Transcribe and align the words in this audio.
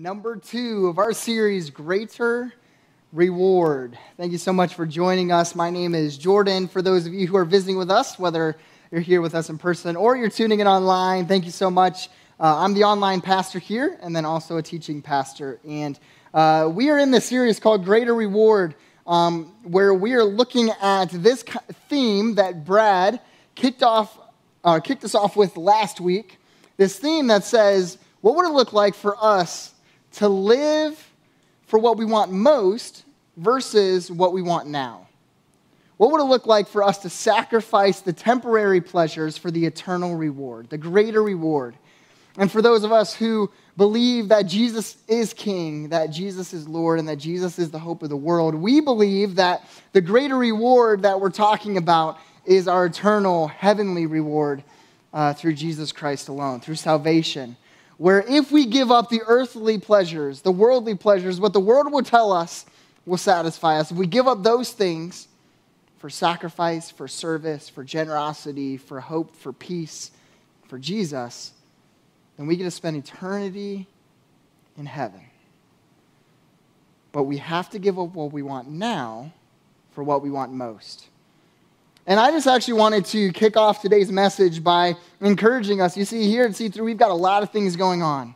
number 0.00 0.34
two 0.34 0.86
of 0.86 0.96
our 0.96 1.12
series, 1.12 1.68
Greater 1.68 2.54
Reward. 3.12 3.98
Thank 4.16 4.32
you 4.32 4.38
so 4.38 4.50
much 4.50 4.72
for 4.72 4.86
joining 4.86 5.30
us. 5.30 5.54
My 5.54 5.68
name 5.68 5.94
is 5.94 6.16
Jordan. 6.16 6.68
For 6.68 6.80
those 6.80 7.06
of 7.06 7.12
you 7.12 7.26
who 7.26 7.36
are 7.36 7.44
visiting 7.44 7.76
with 7.76 7.90
us, 7.90 8.18
whether 8.18 8.56
you're 8.90 9.02
here 9.02 9.20
with 9.20 9.34
us 9.34 9.50
in 9.50 9.58
person 9.58 9.96
or 9.96 10.16
you're 10.16 10.30
tuning 10.30 10.60
in 10.60 10.66
online, 10.66 11.26
thank 11.26 11.44
you 11.44 11.50
so 11.50 11.70
much. 11.70 12.08
Uh, 12.40 12.64
I'm 12.64 12.72
the 12.72 12.84
online 12.84 13.20
pastor 13.20 13.58
here 13.58 13.98
and 14.00 14.16
then 14.16 14.24
also 14.24 14.56
a 14.56 14.62
teaching 14.62 15.02
pastor. 15.02 15.60
And 15.68 15.98
uh, 16.32 16.70
we 16.72 16.88
are 16.88 16.98
in 16.98 17.10
this 17.10 17.26
series 17.26 17.60
called 17.60 17.84
Greater 17.84 18.14
Reward, 18.14 18.76
um, 19.06 19.52
where 19.64 19.92
we 19.92 20.14
are 20.14 20.24
looking 20.24 20.70
at 20.80 21.10
this 21.10 21.44
theme 21.90 22.36
that 22.36 22.64
Brad 22.64 23.20
kicked, 23.54 23.82
off, 23.82 24.18
uh, 24.64 24.80
kicked 24.80 25.04
us 25.04 25.14
off 25.14 25.36
with 25.36 25.58
last 25.58 26.00
week. 26.00 26.38
This 26.78 26.98
theme 26.98 27.26
that 27.26 27.44
says, 27.44 27.98
what 28.22 28.34
would 28.36 28.46
it 28.46 28.52
look 28.52 28.72
like 28.72 28.94
for 28.94 29.14
us 29.22 29.74
to 30.12 30.28
live 30.28 31.10
for 31.66 31.78
what 31.78 31.96
we 31.96 32.04
want 32.04 32.32
most 32.32 33.04
versus 33.36 34.10
what 34.10 34.32
we 34.32 34.42
want 34.42 34.66
now? 34.68 35.06
What 35.96 36.12
would 36.12 36.20
it 36.20 36.24
look 36.24 36.46
like 36.46 36.66
for 36.66 36.82
us 36.82 36.98
to 36.98 37.10
sacrifice 37.10 38.00
the 38.00 38.12
temporary 38.12 38.80
pleasures 38.80 39.36
for 39.36 39.50
the 39.50 39.66
eternal 39.66 40.16
reward, 40.16 40.70
the 40.70 40.78
greater 40.78 41.22
reward? 41.22 41.76
And 42.38 42.50
for 42.50 42.62
those 42.62 42.84
of 42.84 42.92
us 42.92 43.14
who 43.14 43.50
believe 43.76 44.28
that 44.28 44.46
Jesus 44.46 44.96
is 45.08 45.34
King, 45.34 45.90
that 45.90 46.06
Jesus 46.06 46.52
is 46.54 46.66
Lord, 46.66 46.98
and 46.98 47.08
that 47.08 47.16
Jesus 47.16 47.58
is 47.58 47.70
the 47.70 47.78
hope 47.78 48.02
of 48.02 48.08
the 48.08 48.16
world, 48.16 48.54
we 48.54 48.80
believe 48.80 49.34
that 49.34 49.64
the 49.92 50.00
greater 50.00 50.36
reward 50.36 51.02
that 51.02 51.20
we're 51.20 51.30
talking 51.30 51.76
about 51.76 52.18
is 52.46 52.66
our 52.66 52.86
eternal 52.86 53.48
heavenly 53.48 54.06
reward 54.06 54.64
uh, 55.12 55.34
through 55.34 55.54
Jesus 55.54 55.92
Christ 55.92 56.28
alone, 56.28 56.60
through 56.60 56.76
salvation 56.76 57.56
where 58.00 58.24
if 58.26 58.50
we 58.50 58.64
give 58.64 58.90
up 58.90 59.10
the 59.10 59.20
earthly 59.26 59.76
pleasures, 59.76 60.40
the 60.40 60.50
worldly 60.50 60.94
pleasures, 60.94 61.38
what 61.38 61.52
the 61.52 61.60
world 61.60 61.92
will 61.92 62.02
tell 62.02 62.32
us 62.32 62.64
will 63.04 63.18
satisfy 63.18 63.78
us, 63.78 63.90
if 63.90 63.96
we 63.98 64.06
give 64.06 64.26
up 64.26 64.42
those 64.42 64.72
things 64.72 65.28
for 65.98 66.08
sacrifice, 66.08 66.90
for 66.90 67.06
service, 67.06 67.68
for 67.68 67.84
generosity, 67.84 68.78
for 68.78 69.00
hope, 69.00 69.36
for 69.36 69.52
peace, 69.52 70.12
for 70.66 70.78
Jesus, 70.78 71.52
then 72.38 72.46
we 72.46 72.56
get 72.56 72.64
to 72.64 72.70
spend 72.70 72.96
eternity 72.96 73.86
in 74.78 74.86
heaven. 74.86 75.20
But 77.12 77.24
we 77.24 77.36
have 77.36 77.68
to 77.68 77.78
give 77.78 77.98
up 77.98 78.14
what 78.14 78.32
we 78.32 78.40
want 78.40 78.66
now 78.66 79.30
for 79.90 80.02
what 80.02 80.22
we 80.22 80.30
want 80.30 80.54
most. 80.54 81.09
And 82.10 82.18
I 82.18 82.32
just 82.32 82.48
actually 82.48 82.74
wanted 82.74 83.04
to 83.04 83.30
kick 83.30 83.56
off 83.56 83.82
today's 83.82 84.10
message 84.10 84.64
by 84.64 84.96
encouraging 85.20 85.80
us. 85.80 85.96
You 85.96 86.04
see, 86.04 86.28
here 86.28 86.42
at 86.42 86.50
C3, 86.50 86.80
we've 86.80 86.98
got 86.98 87.12
a 87.12 87.14
lot 87.14 87.44
of 87.44 87.50
things 87.50 87.76
going 87.76 88.02
on. 88.02 88.34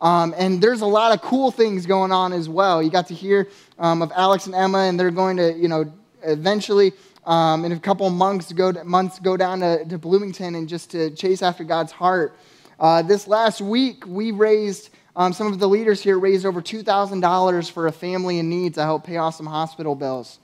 Um, 0.00 0.34
and 0.36 0.60
there's 0.60 0.80
a 0.80 0.86
lot 0.86 1.14
of 1.14 1.22
cool 1.22 1.52
things 1.52 1.86
going 1.86 2.10
on 2.10 2.32
as 2.32 2.48
well. 2.48 2.82
You 2.82 2.90
got 2.90 3.06
to 3.06 3.14
hear 3.14 3.48
um, 3.78 4.02
of 4.02 4.10
Alex 4.16 4.46
and 4.46 4.56
Emma, 4.56 4.78
and 4.78 4.98
they're 4.98 5.12
going 5.12 5.36
to, 5.36 5.52
you 5.52 5.68
know, 5.68 5.84
eventually, 6.24 6.94
um, 7.24 7.64
in 7.64 7.70
a 7.70 7.78
couple 7.78 8.10
months, 8.10 8.52
go, 8.52 8.72
to, 8.72 8.82
months, 8.82 9.20
go 9.20 9.36
down 9.36 9.60
to, 9.60 9.84
to, 9.84 9.98
Bloomington 9.98 10.56
and 10.56 10.68
just 10.68 10.90
to 10.90 11.10
chase 11.10 11.42
after 11.42 11.62
God's 11.62 11.92
heart. 11.92 12.36
Uh, 12.80 13.02
this 13.02 13.28
last 13.28 13.60
week, 13.60 14.04
we 14.04 14.32
raised, 14.32 14.90
um, 15.14 15.32
some 15.32 15.46
of 15.46 15.60
the 15.60 15.68
leaders 15.68 16.02
here 16.02 16.18
raised 16.18 16.44
over 16.44 16.60
$2,000 16.60 17.70
for 17.70 17.86
a 17.86 17.92
family 17.92 18.40
in 18.40 18.50
need 18.50 18.74
to 18.74 18.82
help 18.82 19.04
pay 19.04 19.18
off 19.18 19.36
some 19.36 19.46
hospital 19.46 19.94
bills, 19.94 20.40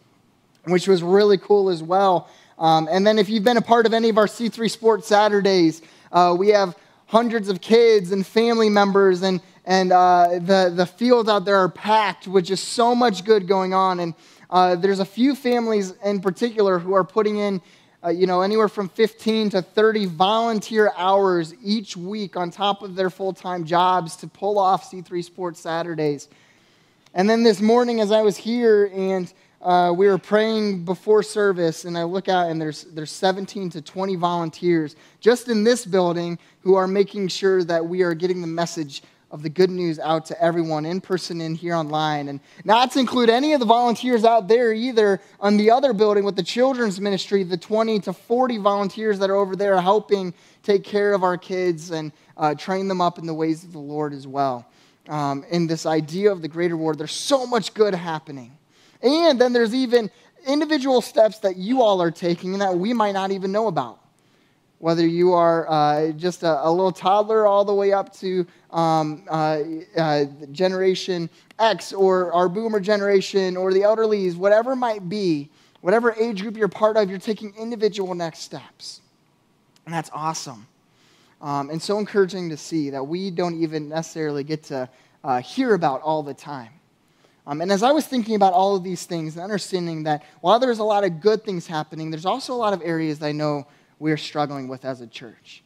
which 0.67 0.87
was 0.87 1.03
really 1.03 1.39
cool 1.39 1.71
as 1.71 1.83
well. 1.83 2.29
Um, 2.59 2.89
and 2.91 3.06
then 3.06 3.19
if 3.19 3.28
you've 3.28 3.45
been 3.45 3.56
a 3.56 3.62
part 3.62 3.87
of 3.87 3.95
any 3.95 4.09
of 4.09 4.19
our 4.19 4.27
C3 4.27 4.70
Sports 4.70 5.06
Saturdays, 5.06 5.81
uh, 6.11 6.34
we 6.37 6.48
have 6.48 6.77
hundreds 7.06 7.48
of 7.48 7.61
kids 7.61 8.11
and 8.12 8.27
family 8.27 8.69
members, 8.69 9.23
and, 9.23 9.41
and 9.65 9.92
uh, 9.92 10.39
the, 10.41 10.73
the 10.75 10.84
fields 10.84 11.28
out 11.28 11.45
there 11.45 11.56
are 11.56 11.69
packed 11.69 12.27
with 12.27 12.44
just 12.44 12.69
so 12.71 12.94
much 12.94 13.25
good 13.25 13.47
going 13.47 13.75
on. 13.75 14.00
And 14.00 14.15
uh, 14.50 14.77
there's 14.77 14.99
a 14.99 15.05
few 15.05 15.34
families 15.34 15.94
in 16.05 16.21
particular 16.21 16.78
who 16.78 16.94
are 16.94 17.05
putting 17.05 17.38
in, 17.38 17.62
uh, 18.05 18.09
you 18.09 18.27
know, 18.27 18.43
anywhere 18.43 18.69
from 18.69 18.88
15 18.88 19.50
to 19.50 19.62
30 19.62 20.06
volunteer 20.06 20.93
hours 20.97 21.55
each 21.62 21.97
week 21.97 22.37
on 22.37 22.50
top 22.50 22.82
of 22.82 22.97
their 22.97 23.11
full 23.11 23.32
time 23.32 23.65
jobs 23.65 24.16
to 24.16 24.27
pull 24.27 24.59
off 24.59 24.91
C3 24.91 25.25
Sports 25.25 25.61
Saturdays. 25.61 26.28
And 27.15 27.31
then 27.31 27.43
this 27.43 27.61
morning, 27.61 28.00
as 28.00 28.12
I 28.12 28.22
was 28.22 28.37
here 28.37 28.91
and 28.93 29.32
uh, 29.60 29.92
we 29.94 30.06
were 30.06 30.19
praying 30.19 30.84
before 30.84 31.22
service, 31.22 31.84
and 31.84 31.98
I 31.98 32.04
look 32.04 32.28
out, 32.28 32.50
and 32.50 32.60
there's, 32.60 32.84
there's 32.84 33.10
17 33.10 33.70
to 33.70 33.82
20 33.82 34.14
volunteers 34.16 34.94
just 35.20 35.48
in 35.48 35.64
this 35.64 35.84
building 35.84 36.38
who 36.60 36.74
are 36.74 36.86
making 36.86 37.28
sure 37.28 37.64
that 37.64 37.84
we 37.84 38.02
are 38.02 38.14
getting 38.14 38.41
the 38.41 38.46
message 38.46 39.02
of 39.30 39.42
the 39.42 39.48
good 39.48 39.69
news 39.69 39.98
out 39.98 40.24
to 40.26 40.42
everyone 40.42 40.86
in 40.86 41.00
person 41.00 41.41
and 41.41 41.56
here 41.56 41.74
online. 41.74 42.28
And 42.28 42.41
not 42.64 42.92
to 42.92 43.00
include 43.00 43.28
any 43.28 43.52
of 43.52 43.60
the 43.60 43.66
volunteers 43.66 44.24
out 44.24 44.48
there 44.48 44.72
either 44.72 45.20
on 45.38 45.56
the 45.56 45.70
other 45.70 45.92
building 45.92 46.25
with 46.25 46.36
the 46.36 46.42
children's 46.42 47.00
ministry, 47.00 47.42
the 47.42 47.56
20 47.56 48.00
to 48.00 48.12
40 48.12 48.58
volunteers 48.58 49.19
that 49.19 49.28
are 49.28 49.36
over 49.36 49.54
there 49.54 49.78
helping 49.80 50.32
take 50.62 50.82
care 50.82 51.12
of 51.12 51.25
our 51.25 51.36
kids 51.36 51.90
and 51.90 52.12
uh, 52.36 52.54
train 52.54 52.88
them 52.88 53.00
up 53.00 53.19
in 53.19 53.26
the 53.26 53.34
ways 53.34 53.64
of 53.64 53.72
the 53.72 53.78
Lord 53.78 54.14
as 54.14 54.26
well. 54.26 54.66
Um, 55.08 55.44
in 55.50 55.66
this 55.66 55.84
idea 55.84 56.30
of 56.32 56.40
the 56.40 56.48
greater 56.48 56.76
reward, 56.76 56.98
there's 56.98 57.12
so 57.12 57.46
much 57.46 57.75
good 57.75 57.94
happening. 57.94 58.56
And 59.03 59.41
then 59.41 59.53
there's 59.53 59.75
even 59.75 60.10
individual 60.47 61.00
steps 61.00 61.38
that 61.41 61.56
you 61.56 61.82
all 61.82 62.00
are 62.03 62.10
taking 62.10 62.59
that 62.59 62.76
we 62.76 62.92
might 62.92 63.12
not 63.12 63.31
even 63.31 63.53
know 63.53 63.69
about. 63.69 64.00
Whether 64.78 65.06
you 65.06 65.32
are 65.32 65.69
uh, 65.69 66.12
just 66.12 66.44
a, 66.44 66.64
a, 66.66 66.70
little 66.70 66.92
toddler 66.92 67.47
all 67.47 67.64
the 67.64 67.75
way 67.75 67.92
up 67.92 68.12
to 68.19 68.47
um, 68.70 69.25
uh, 69.28 69.60
uh, 69.97 70.25
Generation 70.53 71.28
X 71.58 71.92
or 71.92 72.32
our 72.32 72.48
boomer 72.48 72.78
generation 72.78 73.56
or 73.56 73.72
the 73.72 73.81
elderlies, 73.81 74.37
whatever 74.37 74.76
might 74.76 75.08
be, 75.08 75.50
whatever 75.81 76.14
age 76.14 76.42
group 76.42 76.56
you're 76.56 76.69
part 76.69 76.97
of, 76.97 77.10
you're 77.10 77.19
taking 77.19 77.53
individual 77.56 78.14
next 78.14 78.41
steps. 78.41 79.00
And 79.84 79.92
that's 79.92 80.10
awesome. 80.12 80.66
Um, 81.41 81.70
and 81.70 81.81
so 81.81 81.98
encouraging 81.98 82.50
to 82.50 82.56
see 82.56 82.91
that 82.91 83.03
we 83.03 83.31
don't 83.31 83.60
even 83.60 83.88
necessarily 83.88 84.44
get 84.44 84.64
to 84.64 84.88
uh, 85.25 85.41
hear 85.41 85.75
about 85.75 86.03
all 86.03 86.22
the 86.22 86.34
time. 86.34 86.78
Um, 87.48 87.62
and 87.62 87.72
as 87.72 87.82
I 87.82 87.92
was 87.92 88.06
thinking 88.06 88.34
about 88.34 88.53
all 88.53 88.76
of 88.76 88.84
these 88.84 89.06
things 89.06 89.34
and 89.34 89.42
understanding 89.42 90.03
that 90.03 90.22
while 90.42 90.59
there's 90.59 90.81
a 90.81 90.84
lot 90.84 91.03
of 91.03 91.22
good 91.22 91.44
things 91.44 91.66
happening, 91.66 92.10
there's 92.10 92.26
also 92.26 92.53
a 92.53 92.60
lot 92.60 92.75
of 92.75 92.82
areas 92.84 93.20
that 93.20 93.26
I 93.26 93.32
know 93.32 93.66
we're 93.98 94.19
struggling 94.19 94.69
with 94.69 94.84
as 94.84 95.00
a 95.00 95.06
church. 95.06 95.62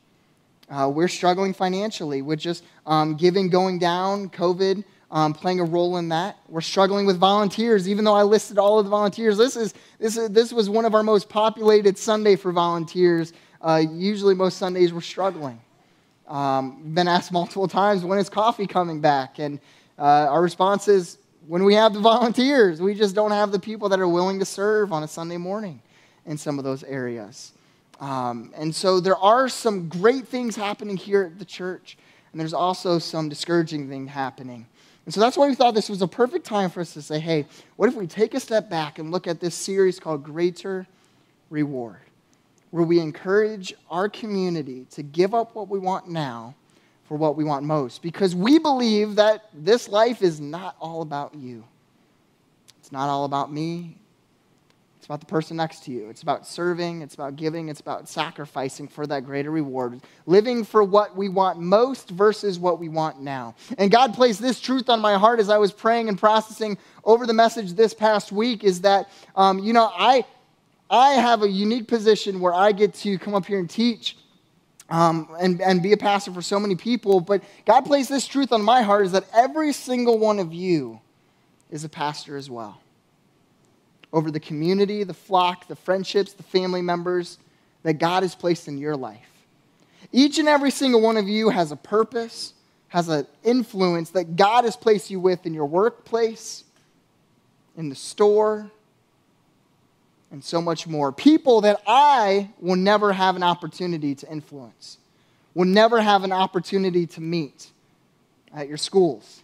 Uh, 0.71 0.89
we're 0.89 1.09
struggling 1.09 1.53
financially 1.53 2.23
with 2.23 2.39
just 2.39 2.63
um, 2.87 3.17
giving 3.17 3.51
going 3.51 3.81
down, 3.81 4.31
COVID 4.31 4.85
um, 5.11 5.35
playing 5.35 5.59
a 5.59 5.65
role 5.65 5.97
in 5.97 6.09
that. 6.11 6.39
We're 6.49 6.61
struggling 6.61 7.05
with 7.05 7.19
volunteers, 7.19 7.89
even 7.89 8.05
though 8.05 8.15
I 8.15 8.23
listed 8.23 8.59
all 8.59 8.79
of 8.79 8.85
the 8.85 8.91
volunteers. 8.91 9.37
This, 9.37 9.57
is, 9.57 9.75
this, 9.99 10.17
is, 10.17 10.31
this 10.31 10.53
was 10.53 10.71
one 10.71 10.85
of 10.85 10.95
our 10.95 11.03
most 11.03 11.29
populated 11.29 11.99
Sunday 11.99 12.37
for 12.37 12.53
volunteers. 12.53 13.33
Uh, 13.61 13.83
usually, 13.91 14.37
most 14.37 14.57
Sundays 14.57 14.93
we're 14.93 15.01
struggling. 15.01 15.61
Um, 16.29 16.95
been 16.95 17.09
asked 17.09 17.33
multiple 17.33 17.67
times, 17.67 18.05
when 18.05 18.21
is 18.21 18.31
coffee 18.31 18.69
coming 18.69 19.01
back? 19.01 19.41
And 19.41 19.59
uh, 19.99 20.29
our 20.31 20.41
response 20.41 20.87
is, 20.87 21.19
when 21.47 21.65
we 21.65 21.75
have 21.75 21.93
the 21.93 22.01
volunteers. 22.01 22.81
We 22.81 22.95
just 22.95 23.15
don't 23.15 23.31
have 23.31 23.53
the 23.53 23.59
people 23.59 23.89
that 23.91 24.01
are 24.01 24.09
willing 24.09 24.39
to 24.39 24.45
serve 24.45 24.93
on 24.93 25.03
a 25.03 25.09
Sunday 25.09 25.37
morning 25.37 25.81
in 26.27 26.39
some 26.39 26.59
of 26.59 26.65
those 26.65 26.85
areas. 26.85 27.53
Um, 28.01 28.53
and 28.57 28.75
so 28.75 29.01
there 29.01 29.17
are 29.17 29.49
some 29.49 29.89
great 29.89 30.27
things 30.27 30.57
happening 30.57 30.97
here 30.97 31.25
at 31.25 31.39
the 31.39 31.45
church, 31.45 31.97
and 32.33 32.41
there's 32.41 32.55
also 32.55 32.99
some 32.99 33.29
discouraging 33.29 33.89
things 33.89 34.11
happening. 34.11 34.67
And 35.05 35.13
so 35.13 35.21
that's 35.21 35.37
why 35.37 35.49
we 35.49 35.55
thought 35.55 35.75
this 35.75 35.89
was 35.89 36.03
a 36.03 36.09
perfect 36.09 36.47
time 36.47 36.71
for 36.71 36.81
us 36.81 36.95
to 36.95 37.03
say, 37.03 37.19
hey, 37.19 37.47
what 37.77 37.89
if 37.89 37.95
we 37.95 38.07
take 38.07 38.35
a 38.35 38.41
step 38.41 38.71
back 38.71 38.99
and 38.99 39.11
look 39.11 39.27
at 39.27 39.41
this 39.41 39.55
series 39.55 39.99
called 39.99 40.23
Greater 40.23 40.87
Reward, 41.51 42.01
where 42.71 42.85
we 42.85 43.01
encourage 43.01 43.75
our 43.91 44.09
community 44.09 44.87
to 44.93 45.03
give 45.03 45.35
up 45.35 45.55
what 45.55 45.69
we 45.69 45.79
want 45.79 46.09
now 46.09 46.55
for 47.13 47.19
what 47.19 47.37
we 47.37 47.45
want 47.45 47.63
most 47.63 48.01
because 48.01 48.35
we 48.35 48.59
believe 48.59 49.17
that 49.17 49.45
this 49.53 49.87
life 49.87 50.23
is 50.23 50.41
not 50.41 50.75
all 50.81 51.03
about 51.03 51.35
you. 51.35 51.63
It's 52.79 52.91
not 52.91 53.11
all 53.11 53.27
about 53.27 53.53
me. 53.53 53.99
It's 54.97 55.05
about 55.05 55.21
the 55.21 55.27
person 55.27 55.59
next 55.59 55.85
to 55.85 55.91
you. 55.91 56.09
It's 56.09 56.23
about 56.23 56.47
serving. 56.47 57.03
It's 57.03 57.13
about 57.13 57.37
giving. 57.37 57.69
It's 57.69 57.81
about 57.81 58.09
sacrificing 58.09 58.89
for 58.89 59.07
that 59.09 59.27
greater 59.27 59.51
reward. 59.51 60.01
Living 60.25 60.65
for 60.65 60.83
what 60.83 61.15
we 61.15 61.29
want 61.29 61.59
most 61.59 62.09
versus 62.09 62.59
what 62.59 62.79
we 62.79 62.89
want 62.89 63.21
now. 63.21 63.57
And 63.77 63.91
God 63.91 64.15
placed 64.15 64.41
this 64.41 64.59
truth 64.59 64.89
on 64.89 65.01
my 65.01 65.19
heart 65.19 65.39
as 65.39 65.51
I 65.51 65.59
was 65.59 65.71
praying 65.71 66.09
and 66.09 66.19
processing 66.19 66.79
over 67.05 67.27
the 67.27 67.35
message 67.35 67.75
this 67.75 67.93
past 67.93 68.33
week 68.33 68.65
is 68.65 68.81
that, 68.81 69.11
um, 69.37 69.59
you 69.59 69.75
know, 69.75 69.93
I, 69.95 70.25
I 70.89 71.11
have 71.11 71.43
a 71.43 71.49
unique 71.51 71.89
position 71.89 72.41
where 72.41 72.55
I 72.55 72.73
get 72.73 72.95
to 72.95 73.19
come 73.19 73.35
up 73.35 73.45
here 73.45 73.59
and 73.59 73.69
teach 73.69 74.17
um, 74.93 75.27
and, 75.41 75.63
and 75.63 75.83
be 75.83 75.95
a 75.95 75.97
pastor 75.97 76.31
for 76.33 76.43
so 76.43 76.61
many 76.61 76.77
people. 76.77 77.21
But 77.21 77.43
God 77.65 77.87
placed 77.87 78.11
this 78.11 78.27
truth 78.27 78.53
on 78.53 78.61
my 78.61 78.83
heart 78.83 79.07
is 79.07 79.13
that 79.13 79.25
every 79.33 79.73
single 79.73 80.19
one 80.19 80.39
of 80.39 80.53
you 80.53 81.01
is 81.71 81.83
a 81.83 81.89
pastor 81.89 82.37
as 82.37 82.51
well. 82.51 82.79
Over 84.13 84.31
the 84.31 84.39
community, 84.39 85.03
the 85.03 85.15
flock, 85.15 85.67
the 85.67 85.77
friendships, 85.77 86.35
the 86.35 86.43
family 86.43 86.83
members 86.83 87.39
that 87.85 87.95
God 87.95 88.23
has 88.23 88.35
placed 88.35 88.69
in 88.69 88.77
your 88.77 88.95
life. 88.95 89.27
Each 90.13 90.39
and 90.39 90.47
every 90.47 90.71
single 90.71 91.01
one 91.01 91.17
of 91.17 91.27
you 91.27 91.49
has 91.49 91.73
a 91.73 91.77
purpose, 91.77 92.53
has 92.89 93.09
an 93.09 93.27
influence 93.43 94.11
that 94.11 94.37
God 94.37 94.65
has 94.65 94.77
placed 94.77 95.11
you 95.11 95.19
with 95.19 95.47
in 95.47 95.55
your 95.55 95.65
workplace, 95.65 96.65
in 97.79 97.89
the 97.89 97.95
store, 97.95 98.71
and 100.33 100.43
so 100.43 100.61
much 100.61 100.87
more. 100.87 101.13
People 101.13 101.61
that 101.61 101.81
I 101.87 102.51
will 102.59 102.77
never 102.77 103.13
have 103.13 103.37
an 103.37 103.43
opportunity 103.43 104.15
to 104.17 104.33
influence, 104.33 104.99
will 105.55 105.67
never 105.67 106.01
have 106.01 106.25
an 106.25 106.33
opportunity 106.33 107.07
to 107.07 107.21
meet 107.21 107.71
at 108.53 108.67
your 108.67 108.79
schools. 108.79 109.43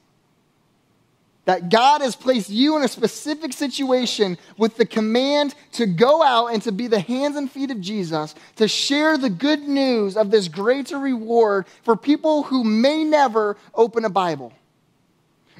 That 1.44 1.70
God 1.70 2.00
has 2.00 2.16
placed 2.16 2.50
you 2.50 2.76
in 2.76 2.82
a 2.82 2.88
specific 2.88 3.52
situation 3.52 4.36
with 4.58 4.76
the 4.76 4.84
command 4.84 5.54
to 5.72 5.86
go 5.86 6.22
out 6.22 6.48
and 6.48 6.62
to 6.62 6.72
be 6.72 6.88
the 6.88 7.00
hands 7.00 7.36
and 7.36 7.50
feet 7.50 7.70
of 7.70 7.80
Jesus, 7.80 8.34
to 8.56 8.66
share 8.66 9.16
the 9.16 9.30
good 9.30 9.60
news 9.60 10.16
of 10.16 10.30
this 10.30 10.48
greater 10.48 10.98
reward 10.98 11.66
for 11.84 11.96
people 11.96 12.42
who 12.42 12.64
may 12.64 13.04
never 13.04 13.56
open 13.74 14.04
a 14.04 14.10
Bible. 14.10 14.52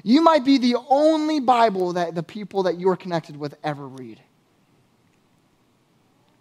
You 0.03 0.21
might 0.21 0.45
be 0.45 0.57
the 0.57 0.75
only 0.89 1.39
Bible 1.39 1.93
that 1.93 2.15
the 2.15 2.23
people 2.23 2.63
that 2.63 2.79
you're 2.79 2.95
connected 2.95 3.37
with 3.37 3.55
ever 3.63 3.87
read. 3.87 4.19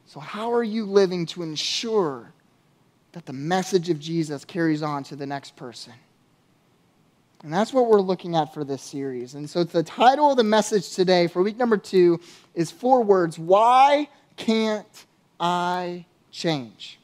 So, 0.08 0.20
how 0.20 0.54
are 0.54 0.64
you 0.64 0.86
living 0.86 1.26
to 1.26 1.42
ensure 1.42 2.32
that 3.12 3.26
the 3.26 3.34
message 3.34 3.90
of 3.90 4.00
Jesus 4.00 4.42
carries 4.42 4.82
on 4.82 5.04
to 5.04 5.16
the 5.16 5.26
next 5.26 5.54
person? 5.54 5.92
And 7.42 7.52
that's 7.52 7.74
what 7.74 7.90
we're 7.90 8.00
looking 8.00 8.34
at 8.34 8.54
for 8.54 8.64
this 8.64 8.80
series. 8.80 9.34
And 9.34 9.48
so, 9.48 9.64
the 9.64 9.82
title 9.82 10.30
of 10.30 10.38
the 10.38 10.44
message 10.44 10.94
today 10.94 11.26
for 11.26 11.42
week 11.42 11.58
number 11.58 11.76
two 11.76 12.20
is 12.54 12.70
four 12.70 13.02
words 13.02 13.38
Why 13.38 14.08
can't 14.38 14.86
I 15.38 16.06
change? 16.30 16.98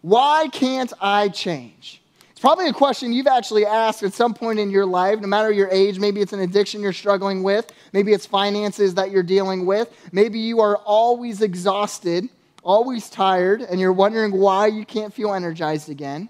Why 0.00 0.48
can't 0.50 0.94
I 1.02 1.28
change? 1.28 2.00
It's 2.38 2.42
probably 2.44 2.68
a 2.68 2.72
question 2.72 3.12
you've 3.12 3.26
actually 3.26 3.66
asked 3.66 4.04
at 4.04 4.14
some 4.14 4.32
point 4.32 4.60
in 4.60 4.70
your 4.70 4.86
life, 4.86 5.18
no 5.18 5.26
matter 5.26 5.50
your 5.50 5.68
age. 5.72 5.98
Maybe 5.98 6.20
it's 6.20 6.32
an 6.32 6.38
addiction 6.38 6.80
you're 6.80 6.92
struggling 6.92 7.42
with. 7.42 7.72
Maybe 7.92 8.12
it's 8.12 8.26
finances 8.26 8.94
that 8.94 9.10
you're 9.10 9.24
dealing 9.24 9.66
with. 9.66 9.92
Maybe 10.12 10.38
you 10.38 10.60
are 10.60 10.76
always 10.76 11.42
exhausted, 11.42 12.28
always 12.62 13.10
tired, 13.10 13.62
and 13.62 13.80
you're 13.80 13.92
wondering 13.92 14.30
why 14.30 14.68
you 14.68 14.84
can't 14.84 15.12
feel 15.12 15.34
energized 15.34 15.88
again. 15.88 16.28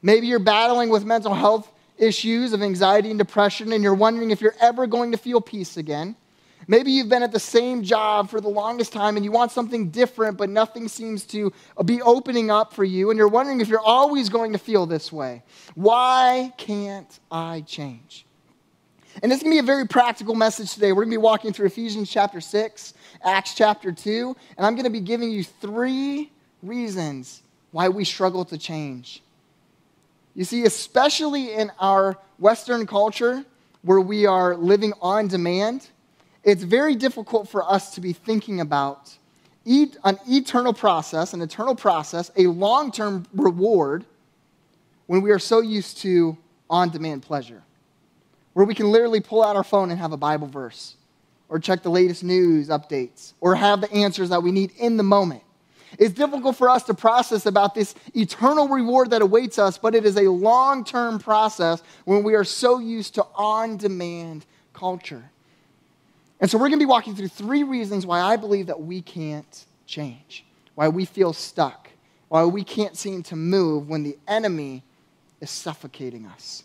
Maybe 0.00 0.26
you're 0.26 0.38
battling 0.38 0.88
with 0.88 1.04
mental 1.04 1.34
health 1.34 1.70
issues 1.98 2.54
of 2.54 2.62
anxiety 2.62 3.10
and 3.10 3.18
depression, 3.18 3.74
and 3.74 3.84
you're 3.84 3.92
wondering 3.92 4.30
if 4.30 4.40
you're 4.40 4.56
ever 4.58 4.86
going 4.86 5.12
to 5.12 5.18
feel 5.18 5.42
peace 5.42 5.76
again. 5.76 6.16
Maybe 6.68 6.92
you've 6.92 7.08
been 7.08 7.22
at 7.22 7.32
the 7.32 7.40
same 7.40 7.82
job 7.82 8.30
for 8.30 8.40
the 8.40 8.48
longest 8.48 8.92
time 8.92 9.16
and 9.16 9.24
you 9.24 9.32
want 9.32 9.52
something 9.52 9.90
different, 9.90 10.36
but 10.38 10.48
nothing 10.48 10.88
seems 10.88 11.24
to 11.26 11.52
be 11.84 12.00
opening 12.02 12.50
up 12.50 12.72
for 12.72 12.84
you, 12.84 13.10
and 13.10 13.18
you're 13.18 13.28
wondering 13.28 13.60
if 13.60 13.68
you're 13.68 13.80
always 13.80 14.28
going 14.28 14.52
to 14.52 14.58
feel 14.58 14.86
this 14.86 15.12
way. 15.12 15.42
Why 15.74 16.52
can't 16.56 17.18
I 17.30 17.62
change? 17.62 18.26
And 19.22 19.30
this 19.30 19.38
is 19.38 19.42
going 19.42 19.56
to 19.56 19.62
be 19.62 19.64
a 19.64 19.74
very 19.74 19.86
practical 19.86 20.34
message 20.34 20.72
today. 20.72 20.92
We're 20.92 21.04
going 21.04 21.10
to 21.10 21.18
be 21.18 21.22
walking 21.22 21.52
through 21.52 21.66
Ephesians 21.66 22.10
chapter 22.10 22.40
6, 22.40 22.94
Acts 23.24 23.54
chapter 23.54 23.92
2, 23.92 24.36
and 24.56 24.66
I'm 24.66 24.74
going 24.74 24.84
to 24.84 24.90
be 24.90 25.00
giving 25.00 25.30
you 25.30 25.44
three 25.44 26.30
reasons 26.62 27.42
why 27.72 27.88
we 27.88 28.04
struggle 28.04 28.44
to 28.46 28.56
change. 28.56 29.22
You 30.34 30.44
see, 30.44 30.64
especially 30.64 31.52
in 31.52 31.70
our 31.78 32.16
Western 32.38 32.86
culture 32.86 33.44
where 33.82 34.00
we 34.00 34.24
are 34.24 34.56
living 34.56 34.94
on 35.02 35.28
demand, 35.28 35.88
it's 36.44 36.62
very 36.62 36.94
difficult 36.94 37.48
for 37.48 37.70
us 37.70 37.94
to 37.94 38.00
be 38.00 38.12
thinking 38.12 38.60
about 38.60 39.16
an 39.64 40.18
eternal 40.28 40.72
process, 40.72 41.32
an 41.34 41.40
eternal 41.40 41.74
process, 41.74 42.30
a 42.36 42.46
long 42.46 42.90
term 42.90 43.26
reward 43.32 44.04
when 45.06 45.22
we 45.22 45.30
are 45.30 45.38
so 45.38 45.60
used 45.60 45.98
to 45.98 46.36
on 46.68 46.90
demand 46.90 47.22
pleasure, 47.22 47.62
where 48.54 48.66
we 48.66 48.74
can 48.74 48.90
literally 48.90 49.20
pull 49.20 49.42
out 49.42 49.56
our 49.56 49.64
phone 49.64 49.90
and 49.90 50.00
have 50.00 50.12
a 50.12 50.16
Bible 50.16 50.48
verse, 50.48 50.96
or 51.48 51.58
check 51.58 51.82
the 51.82 51.90
latest 51.90 52.24
news 52.24 52.68
updates, 52.68 53.34
or 53.40 53.54
have 53.54 53.80
the 53.80 53.92
answers 53.92 54.30
that 54.30 54.42
we 54.42 54.50
need 54.50 54.72
in 54.78 54.96
the 54.96 55.02
moment. 55.02 55.42
It's 55.98 56.14
difficult 56.14 56.56
for 56.56 56.70
us 56.70 56.82
to 56.84 56.94
process 56.94 57.44
about 57.44 57.74
this 57.74 57.94
eternal 58.14 58.66
reward 58.66 59.10
that 59.10 59.20
awaits 59.20 59.58
us, 59.58 59.76
but 59.76 59.94
it 59.94 60.06
is 60.06 60.16
a 60.16 60.30
long 60.30 60.84
term 60.84 61.18
process 61.18 61.82
when 62.04 62.22
we 62.22 62.34
are 62.34 62.44
so 62.44 62.78
used 62.78 63.14
to 63.16 63.26
on 63.34 63.76
demand 63.76 64.46
culture. 64.72 65.30
And 66.42 66.50
so 66.50 66.58
we're 66.58 66.68
going 66.68 66.80
to 66.80 66.84
be 66.84 66.86
walking 66.86 67.14
through 67.14 67.28
three 67.28 67.62
reasons 67.62 68.04
why 68.04 68.20
I 68.20 68.36
believe 68.36 68.66
that 68.66 68.80
we 68.82 69.00
can't 69.00 69.64
change, 69.86 70.44
why 70.74 70.88
we 70.88 71.04
feel 71.04 71.32
stuck, 71.32 71.88
why 72.28 72.44
we 72.44 72.64
can't 72.64 72.96
seem 72.96 73.22
to 73.24 73.36
move 73.36 73.88
when 73.88 74.02
the 74.02 74.18
enemy 74.26 74.82
is 75.40 75.50
suffocating 75.50 76.26
us. 76.26 76.64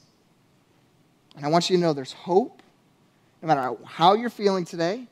And 1.36 1.46
I 1.46 1.50
want 1.50 1.70
you 1.70 1.78
to 1.78 1.82
know 1.82 1.94
there's 1.94 2.12
hope, 2.12 2.64
no 3.44 3.48
matter 3.48 3.78
how 3.86 4.16
you're 4.16 4.32
feeling 4.32 4.66
today. 4.66 5.06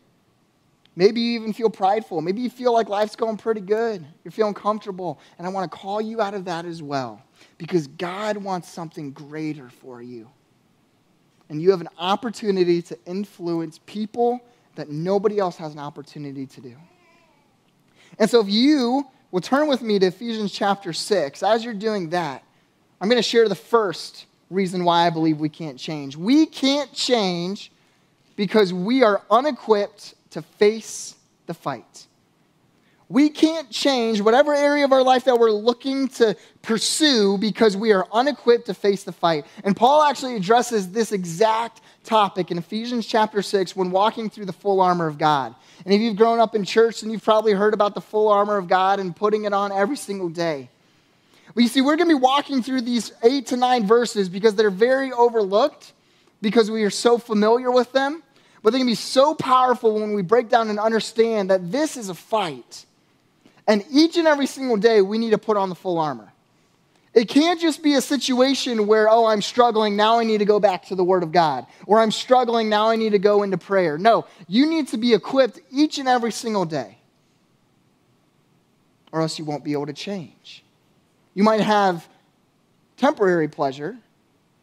Maybe 0.95 1.21
you 1.21 1.39
even 1.39 1.53
feel 1.53 1.69
prideful. 1.69 2.21
Maybe 2.21 2.41
you 2.41 2.49
feel 2.49 2.73
like 2.73 2.89
life's 2.89 3.15
going 3.15 3.37
pretty 3.37 3.61
good. 3.61 4.03
You're 4.23 4.31
feeling 4.31 4.55
comfortable. 4.55 5.19
And 5.37 5.45
I 5.45 5.51
want 5.51 5.71
to 5.71 5.77
call 5.77 6.01
you 6.01 6.21
out 6.21 6.33
of 6.33 6.45
that 6.45 6.65
as 6.65 6.81
well 6.81 7.21
because 7.59 7.85
God 7.85 8.37
wants 8.37 8.67
something 8.71 9.11
greater 9.11 9.69
for 9.69 10.01
you. 10.01 10.27
And 11.49 11.61
you 11.61 11.69
have 11.69 11.81
an 11.81 11.89
opportunity 11.99 12.81
to 12.81 12.97
influence 13.05 13.79
people 13.85 14.41
that 14.75 14.89
nobody 14.89 15.39
else 15.39 15.57
has 15.57 15.73
an 15.73 15.79
opportunity 15.79 16.45
to 16.45 16.61
do. 16.61 16.75
And 18.19 18.29
so, 18.29 18.39
if 18.39 18.49
you 18.49 19.05
will 19.31 19.41
turn 19.41 19.67
with 19.67 19.81
me 19.81 19.99
to 19.99 20.07
Ephesians 20.07 20.51
chapter 20.51 20.93
6, 20.93 21.43
as 21.43 21.65
you're 21.65 21.73
doing 21.73 22.09
that, 22.09 22.43
I'm 23.01 23.09
going 23.09 23.21
to 23.21 23.27
share 23.27 23.49
the 23.49 23.55
first 23.55 24.25
reason 24.49 24.83
why 24.83 25.05
I 25.05 25.09
believe 25.09 25.39
we 25.39 25.49
can't 25.49 25.77
change. 25.77 26.15
We 26.15 26.45
can't 26.45 26.93
change 26.93 27.71
because 28.35 28.73
we 28.73 29.03
are 29.03 29.21
unequipped 29.29 30.13
to 30.31 30.41
face 30.41 31.15
the 31.47 31.53
fight. 31.53 32.07
We 33.07 33.29
can't 33.29 33.69
change 33.69 34.19
whatever 34.19 34.55
area 34.55 34.83
of 34.83 34.91
our 34.91 35.03
life 35.03 35.25
that 35.25 35.37
we're 35.37 35.51
looking 35.51 36.07
to 36.09 36.35
pursue 36.63 37.37
because 37.37 37.77
we 37.77 37.91
are 37.91 38.07
unequipped 38.11 38.65
to 38.65 38.73
face 38.73 39.03
the 39.03 39.11
fight. 39.11 39.45
And 39.63 39.75
Paul 39.75 40.01
actually 40.01 40.35
addresses 40.35 40.89
this 40.89 41.11
exact 41.11 41.81
topic 42.05 42.51
in 42.51 42.57
Ephesians 42.57 43.05
chapter 43.05 43.41
6 43.41 43.75
when 43.75 43.91
walking 43.91 44.29
through 44.29 44.45
the 44.45 44.53
full 44.53 44.79
armor 44.79 45.07
of 45.07 45.17
God. 45.17 45.55
And 45.83 45.93
if 45.93 46.01
you've 46.01 46.15
grown 46.15 46.39
up 46.39 46.55
in 46.55 46.63
church, 46.63 47.01
then 47.01 47.09
you've 47.09 47.23
probably 47.23 47.53
heard 47.53 47.73
about 47.73 47.95
the 47.95 48.01
full 48.01 48.29
armor 48.29 48.57
of 48.57 48.67
God 48.67 48.99
and 48.99 49.15
putting 49.15 49.45
it 49.45 49.53
on 49.53 49.71
every 49.71 49.97
single 49.97 50.29
day. 50.29 50.69
But 51.53 51.63
you 51.63 51.69
see, 51.69 51.81
we're 51.81 51.95
going 51.95 52.09
to 52.09 52.15
be 52.15 52.21
walking 52.21 52.63
through 52.63 52.81
these 52.81 53.11
eight 53.23 53.47
to 53.47 53.57
nine 53.57 53.85
verses 53.85 54.29
because 54.29 54.55
they're 54.55 54.69
very 54.69 55.11
overlooked 55.11 55.93
because 56.41 56.71
we 56.71 56.83
are 56.83 56.89
so 56.89 57.17
familiar 57.17 57.71
with 57.71 57.91
them. 57.91 58.23
But 58.63 58.71
going 58.71 58.83
to 58.83 58.87
be 58.87 58.95
so 58.95 59.35
powerful 59.35 59.99
when 59.99 60.13
we 60.13 60.21
break 60.21 60.49
down 60.49 60.69
and 60.69 60.79
understand 60.79 61.49
that 61.49 61.71
this 61.71 61.97
is 61.97 62.09
a 62.09 62.15
fight 62.15 62.85
and 63.67 63.83
each 63.91 64.17
and 64.17 64.27
every 64.27 64.47
single 64.47 64.77
day, 64.77 65.01
we 65.01 65.17
need 65.17 65.31
to 65.31 65.37
put 65.37 65.57
on 65.57 65.69
the 65.69 65.75
full 65.75 65.97
armor. 65.97 66.31
It 67.15 67.29
can't 67.29 67.61
just 67.61 67.81
be 67.81 67.93
a 67.93 68.01
situation 68.01 68.87
where, 68.87 69.09
oh, 69.09 69.25
I'm 69.25 69.41
struggling, 69.41 69.95
now 69.95 70.19
I 70.19 70.25
need 70.25 70.39
to 70.39 70.45
go 70.45 70.59
back 70.59 70.87
to 70.87 70.95
the 70.95 71.03
Word 71.03 71.23
of 71.23 71.31
God. 71.31 71.65
Or 71.87 72.01
I'm 72.01 72.11
struggling, 72.11 72.67
now 72.67 72.89
I 72.89 72.97
need 72.97 73.11
to 73.11 73.19
go 73.19 73.41
into 73.41 73.57
prayer. 73.57 73.97
No, 73.97 74.25
you 74.49 74.69
need 74.69 74.89
to 74.89 74.97
be 74.97 75.13
equipped 75.13 75.61
each 75.71 75.97
and 75.97 76.09
every 76.09 76.33
single 76.33 76.65
day, 76.65 76.97
or 79.13 79.21
else 79.21 79.39
you 79.39 79.45
won't 79.45 79.63
be 79.63 79.71
able 79.71 79.85
to 79.85 79.93
change. 79.93 80.65
You 81.33 81.43
might 81.43 81.61
have 81.61 82.05
temporary 82.97 83.47
pleasure, 83.47 83.97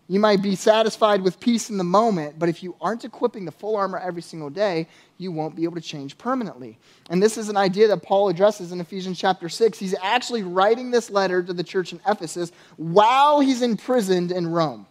you 0.09 0.19
might 0.19 0.43
be 0.43 0.57
satisfied 0.57 1.23
with 1.23 1.39
peace 1.39 1.71
in 1.71 1.79
the 1.79 1.85
moment, 1.85 2.39
but 2.39 2.49
if 2.49 2.63
you 2.63 2.75
aren't 2.81 3.05
equipping 3.05 3.45
the 3.45 3.53
full 3.53 3.77
armor 3.77 3.99
every 3.99 4.23
single 4.23 4.51
day, 4.51 4.89
you 5.17 5.31
won't 5.31 5.55
be 5.55 5.65
able 5.65 5.77
to 5.77 5.81
change 5.81 6.19
permanently. 6.19 6.79
And 7.09 7.23
this 7.23 7.39
is 7.39 7.49
an 7.49 7.57
idea 7.57 7.89
that 7.89 8.03
Paul 8.03 8.29
addresses 8.29 8.73
in 8.73 8.81
Ephesians 8.81 9.19
chapter 9.19 9.49
6. 9.49 9.79
He's 9.79 9.95
actually 10.03 10.43
writing 10.43 10.91
this 10.91 11.09
letter 11.09 11.43
to 11.43 11.53
the 11.53 11.63
church 11.63 11.93
in 11.93 12.01
Ephesus 12.07 12.51
while 12.77 13.41
he's 13.41 13.63
imprisoned 13.63 14.33
in 14.33 14.49
Rome. 14.49 14.87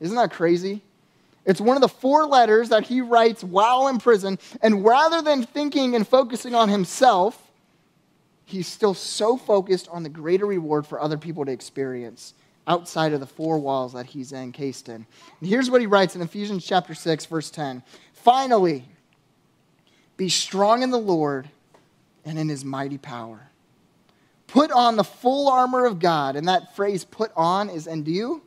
Isn't 0.00 0.16
that 0.16 0.32
crazy? 0.32 0.82
It's 1.44 1.60
one 1.60 1.76
of 1.76 1.80
the 1.80 1.88
four 1.88 2.24
letters 2.24 2.70
that 2.70 2.84
he 2.84 3.00
writes 3.02 3.44
while 3.44 3.86
in 3.88 3.98
prison, 3.98 4.38
and 4.62 4.84
rather 4.84 5.22
than 5.22 5.44
thinking 5.44 5.94
and 5.94 6.08
focusing 6.08 6.54
on 6.54 6.68
himself, 6.68 7.50
he's 8.46 8.66
still 8.66 8.94
so 8.94 9.36
focused 9.36 9.86
on 9.88 10.02
the 10.02 10.08
greater 10.08 10.46
reward 10.46 10.86
for 10.86 11.00
other 11.00 11.18
people 11.18 11.44
to 11.44 11.52
experience 11.52 12.34
outside 12.66 13.12
of 13.12 13.20
the 13.20 13.26
four 13.26 13.58
walls 13.58 13.92
that 13.92 14.06
he's 14.06 14.32
encased 14.32 14.88
in. 14.88 15.06
And 15.40 15.48
here's 15.48 15.70
what 15.70 15.80
he 15.80 15.86
writes 15.86 16.16
in 16.16 16.22
Ephesians 16.22 16.64
chapter 16.66 16.94
6, 16.94 17.26
verse 17.26 17.50
10. 17.50 17.82
Finally, 18.12 18.84
be 20.16 20.28
strong 20.28 20.82
in 20.82 20.90
the 20.90 20.98
Lord 20.98 21.48
and 22.24 22.38
in 22.38 22.48
his 22.48 22.64
mighty 22.64 22.98
power. 22.98 23.50
Put 24.46 24.70
on 24.70 24.96
the 24.96 25.04
full 25.04 25.48
armor 25.48 25.84
of 25.84 25.98
God. 25.98 26.36
And 26.36 26.48
that 26.48 26.74
phrase, 26.74 27.04
put 27.04 27.30
on, 27.36 27.68
is 27.68 27.86
endu. 27.86 28.40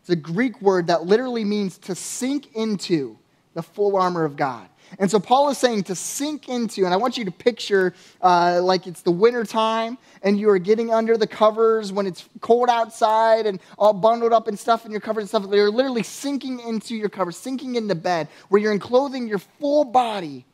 It's 0.00 0.10
a 0.10 0.16
Greek 0.16 0.60
word 0.62 0.86
that 0.88 1.04
literally 1.04 1.44
means 1.44 1.78
to 1.78 1.94
sink 1.94 2.54
into 2.54 3.18
the 3.54 3.62
full 3.62 3.96
armor 3.96 4.24
of 4.24 4.36
God. 4.36 4.68
And 4.98 5.10
so 5.10 5.18
Paul 5.18 5.50
is 5.50 5.58
saying 5.58 5.84
to 5.84 5.94
sink 5.94 6.48
into, 6.48 6.84
and 6.84 6.94
I 6.94 6.96
want 6.96 7.18
you 7.18 7.24
to 7.24 7.30
picture 7.30 7.94
uh, 8.20 8.60
like 8.62 8.86
it's 8.86 9.02
the 9.02 9.10
winter 9.10 9.44
time 9.44 9.98
and 10.22 10.38
you 10.38 10.48
are 10.50 10.58
getting 10.58 10.92
under 10.92 11.16
the 11.16 11.26
covers 11.26 11.92
when 11.92 12.06
it's 12.06 12.28
cold 12.40 12.68
outside 12.68 13.46
and 13.46 13.60
all 13.78 13.92
bundled 13.92 14.32
up 14.32 14.48
and 14.48 14.58
stuff 14.58 14.84
and 14.84 14.92
you're 14.92 15.00
covered 15.00 15.20
and 15.20 15.28
stuff. 15.28 15.44
You're 15.50 15.70
literally 15.70 16.02
sinking 16.02 16.60
into 16.60 16.94
your 16.94 17.08
covers, 17.08 17.36
sinking 17.36 17.74
into 17.74 17.94
bed 17.94 18.28
where 18.48 18.60
you're 18.60 18.72
enclothing 18.72 19.28
your 19.28 19.38
full 19.38 19.84
body 19.84 20.44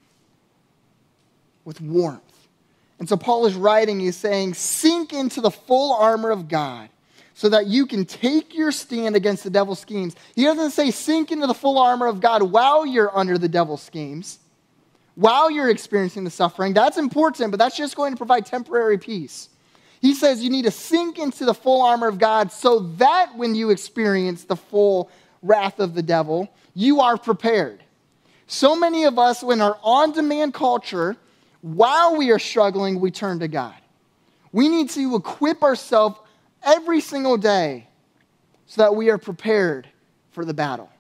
with 1.65 1.81
warmth. 1.81 2.23
And 2.99 3.09
so 3.09 3.17
Paul 3.17 3.47
is 3.47 3.55
writing, 3.55 4.01
he's 4.01 4.17
saying, 4.17 4.55
sink 4.55 5.13
into 5.13 5.41
the 5.41 5.51
full 5.51 5.93
armor 5.95 6.31
of 6.31 6.49
God 6.49 6.89
so 7.43 7.49
that 7.49 7.67
you 7.67 7.87
can 7.87 8.05
take 8.05 8.55
your 8.55 8.71
stand 8.71 9.17
against 9.17 9.43
the 9.43 9.51
devil's 9.51 9.81
schemes. 9.81 10.15
He 10.37 10.45
doesn't 10.45 10.71
say 10.71 10.93
sink 10.93 11.33
into 11.33 11.49
the 11.49 11.55
full 11.55 11.77
armor 11.77 12.07
of 12.07 12.21
God 12.21 12.41
while 12.45 12.87
you're 12.87 13.11
under 13.19 13.37
the 13.37 13.49
devil's 13.49 13.83
schemes, 13.83 14.39
while 15.17 15.51
you're 15.51 15.69
experiencing 15.69 16.23
the 16.23 16.31
suffering. 16.31 16.73
That's 16.73 16.99
important, 16.99 17.51
but 17.51 17.59
that's 17.59 17.77
just 17.77 17.97
going 17.97 18.13
to 18.13 18.17
provide 18.17 18.47
temporary 18.47 18.97
peace. 18.97 19.49
He 20.01 20.15
says 20.15 20.41
you 20.41 20.51
need 20.51 20.67
to 20.67 20.71
sink 20.71 21.19
into 21.19 21.45
the 21.45 21.53
full 21.53 21.83
armor 21.83 22.07
of 22.07 22.21
God 22.21 22.53
so 22.53 22.79
that 22.99 23.37
when 23.37 23.57
you 23.57 23.71
experience 23.71 24.45
the 24.45 24.55
full 24.55 25.11
wrath 25.43 25.81
of 25.81 25.95
the 25.95 26.03
devil, 26.03 26.49
you 26.75 27.01
are 27.01 27.19
prepared. 27.19 27.83
So 28.47 28.77
many 28.77 29.03
of 29.03 29.19
us, 29.19 29.43
in 29.43 29.61
our 29.61 29.77
on 29.83 30.13
demand 30.13 30.55
culture, 30.55 31.17
while 31.61 32.17
we 32.17 32.31
are 32.31 32.39
struggling, 32.39 33.01
we 33.01 33.11
turn 33.11 33.41
to 33.41 33.49
God. 33.49 33.75
We 34.53 34.69
need 34.69 34.91
to 34.91 35.17
equip 35.17 35.65
ourselves 35.65 36.21
every 36.65 37.01
single 37.01 37.37
day 37.37 37.87
so 38.67 38.83
that 38.83 38.95
we 38.95 39.11
are 39.11 39.19
prepared 39.19 39.89
for 40.31 40.45
the 40.45 40.55
battle. 40.55 40.91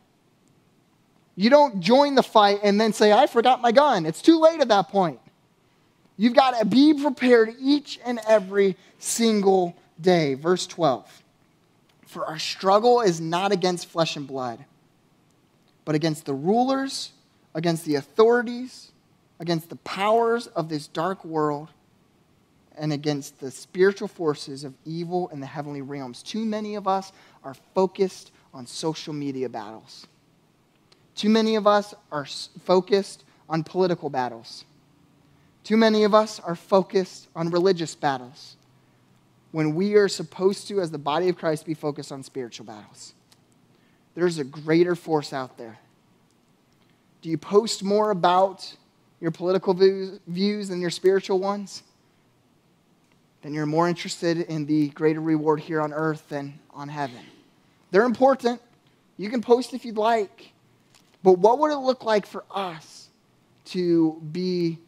You 1.34 1.48
don't 1.50 1.80
join 1.80 2.14
the 2.14 2.22
fight 2.22 2.60
and 2.62 2.80
then 2.80 2.92
say, 2.92 3.12
I 3.12 3.26
forgot 3.26 3.62
my 3.62 3.72
gun. 3.72 4.04
It's 4.04 4.20
too 4.20 4.38
late 4.38 4.60
at 4.60 4.68
that 4.68 4.88
point. 4.88 5.18
You've 6.16 6.34
got 6.34 6.58
to 6.58 6.66
be 6.66 6.94
prepared 6.94 7.54
each 7.58 7.98
and 8.04 8.20
every 8.28 8.76
single 8.98 9.74
day. 10.00 10.34
Verse 10.34 10.66
12 10.66 11.22
For 12.06 12.26
our 12.26 12.38
struggle 12.38 13.00
is 13.00 13.20
not 13.20 13.50
against 13.50 13.86
flesh 13.86 14.16
and 14.16 14.26
blood, 14.26 14.64
but 15.84 15.94
against 15.94 16.26
the 16.26 16.34
rulers, 16.34 17.12
against 17.54 17.86
the 17.86 17.94
authorities, 17.94 18.92
against 19.40 19.70
the 19.70 19.76
powers 19.76 20.46
of 20.48 20.68
this 20.68 20.86
dark 20.86 21.24
world 21.24 21.68
and 22.76 22.92
against 22.92 23.40
the 23.40 23.50
spiritual 23.50 24.08
forces 24.08 24.64
of 24.64 24.74
evil 24.84 25.28
in 25.28 25.40
the 25.40 25.46
heavenly 25.46 25.82
realms. 25.82 26.22
Too 26.22 26.44
many 26.44 26.74
of 26.74 26.88
us 26.88 27.12
are 27.44 27.54
focused 27.74 28.30
on 28.54 28.66
social 28.66 29.12
media 29.12 29.48
battles. 29.48 30.06
Too 31.14 31.28
many 31.28 31.56
of 31.56 31.66
us 31.66 31.94
are 32.10 32.26
focused 32.64 33.24
on 33.48 33.64
political 33.64 34.10
battles. 34.10 34.64
Too 35.64 35.76
many 35.76 36.04
of 36.04 36.14
us 36.14 36.40
are 36.40 36.56
focused 36.56 37.28
on 37.36 37.50
religious 37.50 37.94
battles 37.94 38.56
when 39.52 39.74
we 39.74 39.94
are 39.94 40.08
supposed 40.08 40.66
to, 40.68 40.80
as 40.80 40.90
the 40.90 40.98
body 40.98 41.28
of 41.28 41.36
Christ, 41.36 41.66
be 41.66 41.74
focused 41.74 42.10
on 42.10 42.22
spiritual 42.22 42.66
battles. 42.66 43.12
There's 44.14 44.38
a 44.38 44.44
greater 44.44 44.94
force 44.94 45.32
out 45.32 45.56
there. 45.58 45.78
Do 47.20 47.28
you 47.28 47.38
post 47.38 47.84
more 47.84 48.10
about 48.10 48.74
your 49.20 49.30
political 49.30 49.74
views 49.74 50.68
than 50.68 50.80
your 50.80 50.90
spiritual 50.90 51.38
ones? 51.38 51.82
Then 53.42 53.52
you're 53.52 53.66
more 53.66 53.88
interested 53.88 54.38
in 54.38 54.66
the 54.66 54.88
greater 54.90 55.20
reward 55.20 55.60
here 55.60 55.80
on 55.80 55.92
earth 55.92 56.28
than 56.28 56.58
on 56.70 56.88
heaven. 56.88 57.20
They're 57.90 58.04
important. 58.04 58.60
You 59.16 59.28
can 59.28 59.42
post 59.42 59.74
if 59.74 59.84
you'd 59.84 59.96
like. 59.96 60.52
But 61.22 61.38
what 61.38 61.58
would 61.58 61.70
it 61.70 61.76
look 61.76 62.04
like 62.04 62.24
for 62.26 62.44
us 62.50 63.08
to 63.66 64.20
be 64.32 64.78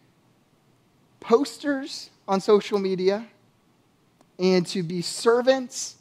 posters 1.21 2.11
on 2.27 2.41
social 2.41 2.79
media 2.79 3.27
and 4.39 4.67
to 4.69 4.83
be 4.83 5.03
servants 5.03 5.97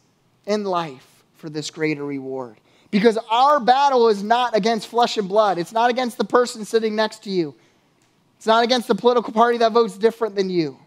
in 0.46 0.64
life 0.64 1.24
for 1.36 1.50
this 1.50 1.70
greater 1.70 2.06
reward? 2.06 2.58
Because 2.92 3.18
our 3.30 3.60
battle 3.60 4.08
is 4.10 4.22
not 4.22 4.56
against 4.56 4.88
flesh 4.88 5.18
and 5.18 5.28
blood. 5.28 5.58
It's 5.58 5.72
not 5.72 5.90
against 5.90 6.18
the 6.18 6.24
person 6.24 6.66
sitting 6.66 6.96
next 6.96 7.24
to 7.24 7.32
you. 7.32 7.56
It's 8.38 8.46
not 8.46 8.64
against 8.64 8.88
the 8.88 8.96
political 8.96 9.34
party 9.34 9.58
that 9.60 9.72
votes 9.72 9.98
different 9.98 10.36
than 10.36 10.50
you. 10.50 10.78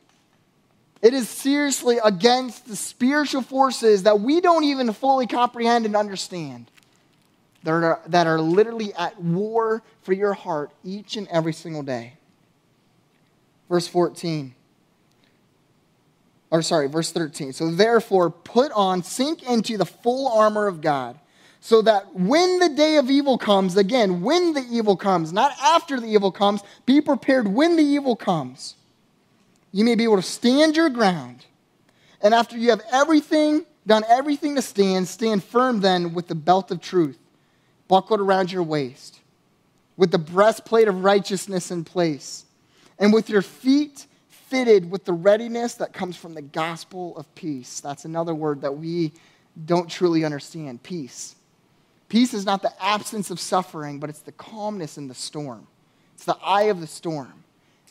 It 1.03 1.13
is 1.13 1.29
seriously 1.29 1.99
against 2.03 2.67
the 2.67 2.77
spiritual 2.77 3.43
forces 3.43 4.05
that 4.05 4.21
we 4.21 4.41
don't 4.41 4.65
even 4.65 4.93
fully 4.93 5.27
comprehend 5.27 5.85
and 5.85 5.95
understand 5.95 6.71
that 7.65 7.73
are, 7.73 8.01
that 8.07 8.27
are 8.27 8.41
literally 8.41 8.95
at 8.95 9.21
war 9.21 9.83
for 10.03 10.13
your 10.13 10.33
heart 10.33 10.71
each 10.85 11.17
and 11.17 11.29
every 11.29 11.53
single 11.53 11.83
day. 11.83 12.15
Verse 13.69 13.87
14. 13.89 14.55
Or, 16.51 16.63
sorry, 16.63 16.87
verse 16.89 17.11
13. 17.13 17.53
So, 17.53 17.71
therefore, 17.71 18.31
put 18.31 18.71
on, 18.73 19.03
sink 19.03 19.43
into 19.43 19.77
the 19.77 19.85
full 19.85 20.29
armor 20.29 20.69
of 20.69 20.81
God, 20.81 21.19
so 21.61 21.83
that 21.83 22.15
when 22.15 22.61
the 22.61 22.69
day 22.69 22.97
of 22.97 23.11
evil 23.11 23.37
comes, 23.37 23.77
again, 23.77 24.23
when 24.23 24.55
the 24.55 24.65
evil 24.71 24.97
comes, 24.97 25.33
not 25.33 25.53
after 25.61 25.99
the 25.99 26.07
evil 26.07 26.31
comes, 26.31 26.63
be 26.87 27.01
prepared 27.01 27.49
when 27.49 27.75
the 27.75 27.83
evil 27.83 28.15
comes 28.15 28.76
you 29.73 29.85
may 29.85 29.95
be 29.95 30.05
able 30.05 30.17
to 30.17 30.23
stand 30.23 30.77
your 30.77 30.89
ground. 30.89 31.45
And 32.21 32.33
after 32.33 32.57
you 32.57 32.71
have 32.71 32.83
everything, 32.91 33.65
done 33.87 34.05
everything 34.09 34.55
to 34.57 34.63
stand, 34.63 35.09
stand 35.09 35.45
firm 35.45 35.81
then 35.81 36.15
with 36.15 36.29
the 36.29 36.35
belt 36.35 36.71
of 36.71 36.81
truth 36.81 37.19
buckled 37.89 38.21
around 38.21 38.51
your 38.51 38.63
waist, 38.63 39.21
with 39.97 40.11
the 40.11 40.19
breastplate 40.19 40.89
of 40.89 41.05
righteousness 41.05 41.71
in 41.71 41.85
place, 41.85 42.45
and 42.99 43.13
with 43.13 43.29
your 43.29 43.43
feet 43.43 44.07
fitted 44.29 44.91
with 44.91 45.05
the 45.05 45.13
readiness 45.13 45.75
that 45.75 45.93
comes 45.93 46.17
from 46.17 46.35
the 46.35 46.43
gospel 46.43 47.17
of 47.17 47.33
peace. 47.35 47.81
That's 47.81 48.05
another 48.05 48.35
word 48.35 48.61
that 48.63 48.77
we 48.77 49.13
don't 49.65 49.91
truly 49.91 50.25
understand 50.25 50.83
peace. 50.83 51.35
Peace 52.09 52.33
is 52.33 52.47
not 52.47 52.63
the 52.63 52.73
absence 52.83 53.31
of 53.31 53.41
suffering, 53.41 53.99
but 53.99 54.11
it's 54.11 54.21
the 54.21 54.33
calmness 54.33 54.99
in 54.99 55.09
the 55.09 55.15
storm. 55.15 55.67
It's 56.15 56.25
the 56.25 56.39
eye 56.43 56.65
of 56.65 56.81
the 56.81 56.87
storm. 56.87 57.45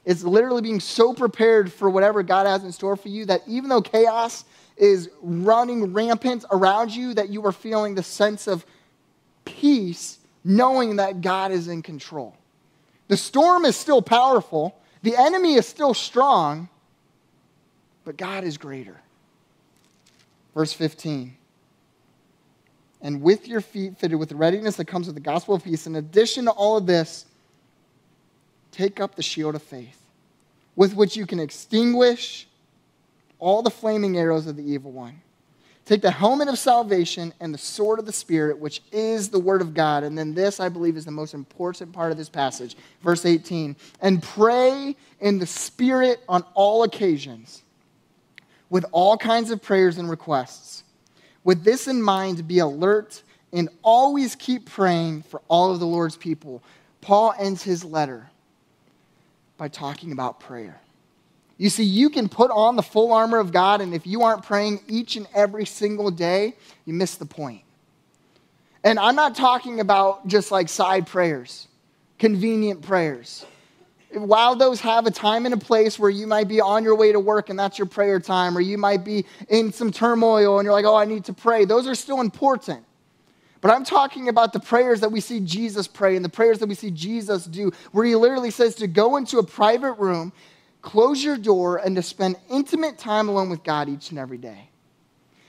It's 0.05 0.23
literally 0.23 0.61
being 0.61 0.79
so 0.79 1.13
prepared 1.13 1.73
for 1.73 1.89
whatever 1.89 2.21
God 2.21 2.45
has 2.45 2.63
in 2.63 2.71
store 2.71 2.95
for 2.95 3.09
you 3.09 3.25
that 3.25 3.41
even 3.47 3.69
though 3.69 3.81
chaos 3.81 4.45
is 4.77 5.09
running 5.21 5.93
rampant 5.93 6.45
around 6.51 6.95
you, 6.95 7.13
that 7.15 7.29
you 7.29 7.45
are 7.45 7.51
feeling 7.51 7.95
the 7.95 8.03
sense 8.03 8.47
of 8.47 8.65
peace, 9.45 10.19
knowing 10.43 10.97
that 10.97 11.21
God 11.21 11.51
is 11.51 11.67
in 11.67 11.81
control. 11.81 12.35
The 13.07 13.17
storm 13.17 13.65
is 13.65 13.75
still 13.75 14.01
powerful, 14.01 14.77
the 15.01 15.15
enemy 15.15 15.55
is 15.55 15.67
still 15.67 15.93
strong, 15.93 16.69
but 18.03 18.17
God 18.17 18.43
is 18.43 18.57
greater. 18.57 18.99
Verse 20.53 20.73
15. 20.73 21.35
And 23.01 23.21
with 23.21 23.47
your 23.47 23.61
feet 23.61 23.97
fitted 23.97 24.17
with 24.17 24.29
the 24.29 24.35
readiness 24.35 24.77
that 24.77 24.85
comes 24.85 25.05
with 25.05 25.15
the 25.15 25.21
gospel 25.21 25.55
of 25.55 25.63
peace, 25.63 25.85
in 25.85 25.95
addition 25.95 26.45
to 26.45 26.51
all 26.51 26.77
of 26.77 26.85
this, 26.85 27.25
Take 28.75 28.99
up 28.99 29.15
the 29.15 29.23
shield 29.23 29.55
of 29.55 29.63
faith, 29.63 30.01
with 30.75 30.95
which 30.95 31.15
you 31.15 31.25
can 31.25 31.39
extinguish 31.39 32.45
all 33.39 33.61
the 33.61 33.69
flaming 33.69 34.17
arrows 34.17 34.47
of 34.47 34.57
the 34.57 34.69
evil 34.69 34.91
one. 34.91 35.21
Take 35.85 36.01
the 36.01 36.11
helmet 36.11 36.49
of 36.49 36.57
salvation 36.57 37.33
and 37.39 37.53
the 37.53 37.57
sword 37.57 37.99
of 37.99 38.05
the 38.05 38.11
Spirit, 38.11 38.59
which 38.59 38.81
is 38.91 39.29
the 39.29 39.39
word 39.39 39.61
of 39.61 39.73
God. 39.73 40.03
And 40.03 40.17
then 40.17 40.33
this, 40.33 40.59
I 40.59 40.67
believe, 40.67 40.97
is 40.97 41.05
the 41.05 41.11
most 41.11 41.33
important 41.33 41.93
part 41.93 42.11
of 42.11 42.17
this 42.17 42.27
passage. 42.27 42.75
Verse 43.01 43.25
18. 43.25 43.77
And 44.01 44.21
pray 44.21 44.97
in 45.21 45.39
the 45.39 45.47
Spirit 45.47 46.19
on 46.27 46.43
all 46.53 46.83
occasions, 46.83 47.63
with 48.69 48.83
all 48.91 49.15
kinds 49.15 49.51
of 49.51 49.61
prayers 49.61 49.97
and 49.97 50.09
requests. 50.09 50.83
With 51.45 51.63
this 51.63 51.87
in 51.87 52.01
mind, 52.01 52.45
be 52.45 52.59
alert 52.59 53.23
and 53.53 53.69
always 53.83 54.35
keep 54.35 54.65
praying 54.65 55.21
for 55.21 55.41
all 55.47 55.71
of 55.71 55.79
the 55.79 55.87
Lord's 55.87 56.17
people. 56.17 56.61
Paul 56.99 57.33
ends 57.39 57.63
his 57.63 57.85
letter 57.85 58.31
by 59.57 59.67
talking 59.67 60.11
about 60.11 60.39
prayer. 60.39 60.79
You 61.57 61.69
see, 61.69 61.83
you 61.83 62.09
can 62.09 62.27
put 62.27 62.51
on 62.51 62.75
the 62.75 62.83
full 62.83 63.13
armor 63.13 63.39
of 63.39 63.51
God, 63.51 63.79
and 63.79 63.93
if 63.93 64.05
you 64.05 64.23
aren't 64.23 64.43
praying 64.43 64.81
each 64.87 65.15
and 65.15 65.25
every 65.33 65.65
single 65.65 66.11
day, 66.11 66.55
you 66.83 66.93
miss 66.93 67.15
the 67.15 67.25
point. 67.25 67.61
And 68.83 68.99
I'm 68.99 69.15
not 69.15 69.35
talking 69.35 69.79
about 69.79 70.27
just 70.27 70.51
like 70.51 70.69
side 70.69 71.07
prayers, 71.07 71.67
convenient 72.19 72.81
prayers. 72.81 73.45
While 74.13 74.55
those 74.55 74.79
have 74.81 75.07
a 75.07 75.11
time 75.11 75.45
and 75.45 75.53
a 75.53 75.57
place 75.57 75.97
where 75.97 76.09
you 76.09 76.27
might 76.27 76.47
be 76.47 76.61
on 76.61 76.83
your 76.83 76.95
way 76.95 77.11
to 77.11 77.19
work 77.19 77.49
and 77.49 77.57
that's 77.57 77.79
your 77.79 77.87
prayer 77.87 78.19
time, 78.19 78.57
or 78.57 78.61
you 78.61 78.77
might 78.77 79.03
be 79.03 79.25
in 79.49 79.73
some 79.73 79.91
turmoil 79.91 80.59
and 80.59 80.65
you're 80.65 80.73
like, 80.73 80.85
oh, 80.85 80.95
I 80.95 81.05
need 81.05 81.25
to 81.25 81.33
pray, 81.33 81.65
those 81.65 81.87
are 81.87 81.95
still 81.95 82.21
important. 82.21 82.84
But 83.65 83.73
I'm 83.73 83.83
talking 83.83 84.29
about 84.29 84.53
the 84.53 84.59
prayers 84.59 84.99
that 84.99 85.11
we 85.11 85.19
see 85.19 85.39
Jesus 85.39 85.87
pray 85.87 86.15
and 86.15 86.23
the 86.23 86.29
prayers 86.29 86.59
that 86.59 86.69
we 86.69 86.75
see 86.75 86.91
Jesus 86.91 87.45
do, 87.45 87.71
where 87.93 88.05
he 88.05 88.13
literally 88.13 88.51
says 88.51 88.75
to 88.75 88.85
go 88.85 89.15
into 89.15 89.39
a 89.39 89.43
private 89.43 89.93
room, 89.93 90.33
close 90.83 91.23
your 91.23 91.35
door, 91.35 91.77
and 91.77 91.95
to 91.95 92.03
spend 92.03 92.35
intimate 92.47 92.99
time 92.99 93.27
alone 93.27 93.49
with 93.49 93.63
God 93.63 93.89
each 93.89 94.11
and 94.11 94.19
every 94.19 94.37
day. 94.37 94.69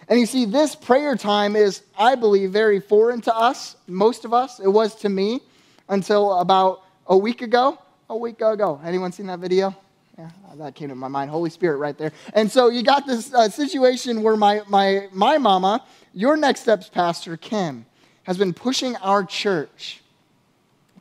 And 0.09 0.19
you 0.19 0.25
see, 0.25 0.47
this 0.47 0.75
prayer 0.75 1.15
time 1.15 1.57
is, 1.57 1.83
I 1.99 2.15
believe, 2.15 2.53
very 2.53 2.81
foreign 2.81 3.21
to 3.21 3.37
us, 3.37 3.77
most 3.87 4.25
of 4.25 4.33
us. 4.33 4.61
It 4.61 4.69
was 4.69 4.95
to 5.01 5.11
me 5.11 5.43
until 5.91 6.39
about 6.39 6.85
a 7.09 7.19
week 7.19 7.43
ago. 7.43 7.79
a 8.09 8.17
week 8.17 8.41
ago. 8.41 8.81
Anyone 8.83 9.13
seen 9.13 9.27
that 9.27 9.41
video? 9.41 9.77
Yeah, 10.17 10.31
that 10.55 10.75
came 10.75 10.89
to 10.89 10.95
my 10.95 11.09
mind. 11.09 11.31
Holy 11.31 11.51
Spirit 11.51 11.77
right 11.77 11.99
there. 11.99 12.13
And 12.33 12.51
so 12.51 12.71
you 12.71 12.83
got 12.83 13.07
this 13.07 13.35
uh, 13.35 13.51
situation 13.51 14.23
where 14.23 14.39
my, 14.39 14.63
my, 14.69 15.09
my 15.13 15.37
mama, 15.37 15.85
your 16.15 16.39
Next 16.39 16.61
Steps 16.61 16.89
pastor, 16.89 17.37
Kim, 17.37 17.85
has 18.27 18.37
been 18.37 18.53
pushing 18.53 18.97
our 18.97 19.25
church 19.25 20.01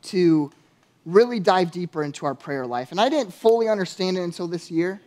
to 0.00 0.48
really 1.04 1.40
dive 1.40 1.72
deeper 1.72 2.04
into 2.04 2.24
our 2.24 2.36
prayer 2.36 2.64
life. 2.64 2.92
And 2.92 3.00
I 3.00 3.08
didn't 3.08 3.34
fully 3.34 3.68
understand 3.68 4.16
it 4.16 4.22
until 4.22 4.46
this 4.46 4.70
year. 4.70 5.00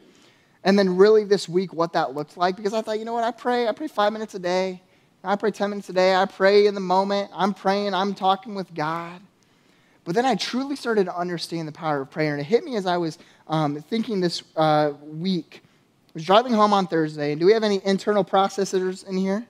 And 0.65 0.77
then 0.77 0.97
really 0.97 1.23
this 1.23 1.47
week 1.47 1.73
what 1.73 1.93
that 1.93 2.13
looked 2.13 2.35
like 2.35 2.57
because 2.57 2.73
I 2.73 2.81
thought, 2.81 2.99
you 2.99 3.05
know 3.05 3.13
what, 3.13 3.23
I 3.23 3.31
pray, 3.31 3.69
I 3.69 3.71
pray 3.71 3.87
five 3.87 4.11
minutes 4.11 4.35
a 4.35 4.39
day. 4.39 4.81
I 5.23 5.37
pray 5.37 5.51
10 5.51 5.69
minutes 5.69 5.87
a 5.89 5.93
day. 5.93 6.13
I 6.13 6.25
pray 6.25 6.67
in 6.67 6.75
the 6.75 6.81
moment. 6.81 7.31
I'm 7.33 7.53
praying, 7.53 7.93
I'm 7.93 8.13
talking 8.13 8.53
with 8.53 8.73
God. 8.73 9.21
But 10.03 10.13
then 10.13 10.25
I 10.25 10.35
truly 10.35 10.75
started 10.75 11.05
to 11.05 11.15
understand 11.15 11.69
the 11.69 11.73
power 11.73 12.01
of 12.01 12.11
prayer. 12.11 12.33
And 12.33 12.41
it 12.41 12.45
hit 12.45 12.65
me 12.65 12.75
as 12.75 12.85
I 12.85 12.97
was 12.97 13.17
um, 13.47 13.81
thinking 13.81 14.19
this 14.19 14.43
uh, 14.57 14.91
week. 15.03 15.61
I 15.63 16.11
was 16.15 16.25
driving 16.25 16.53
home 16.53 16.73
on 16.73 16.87
Thursday. 16.87 17.31
And 17.31 17.39
do 17.39 17.45
we 17.45 17.53
have 17.53 17.63
any 17.63 17.79
internal 17.85 18.25
processors 18.25 19.07
in 19.07 19.15
here? 19.15 19.45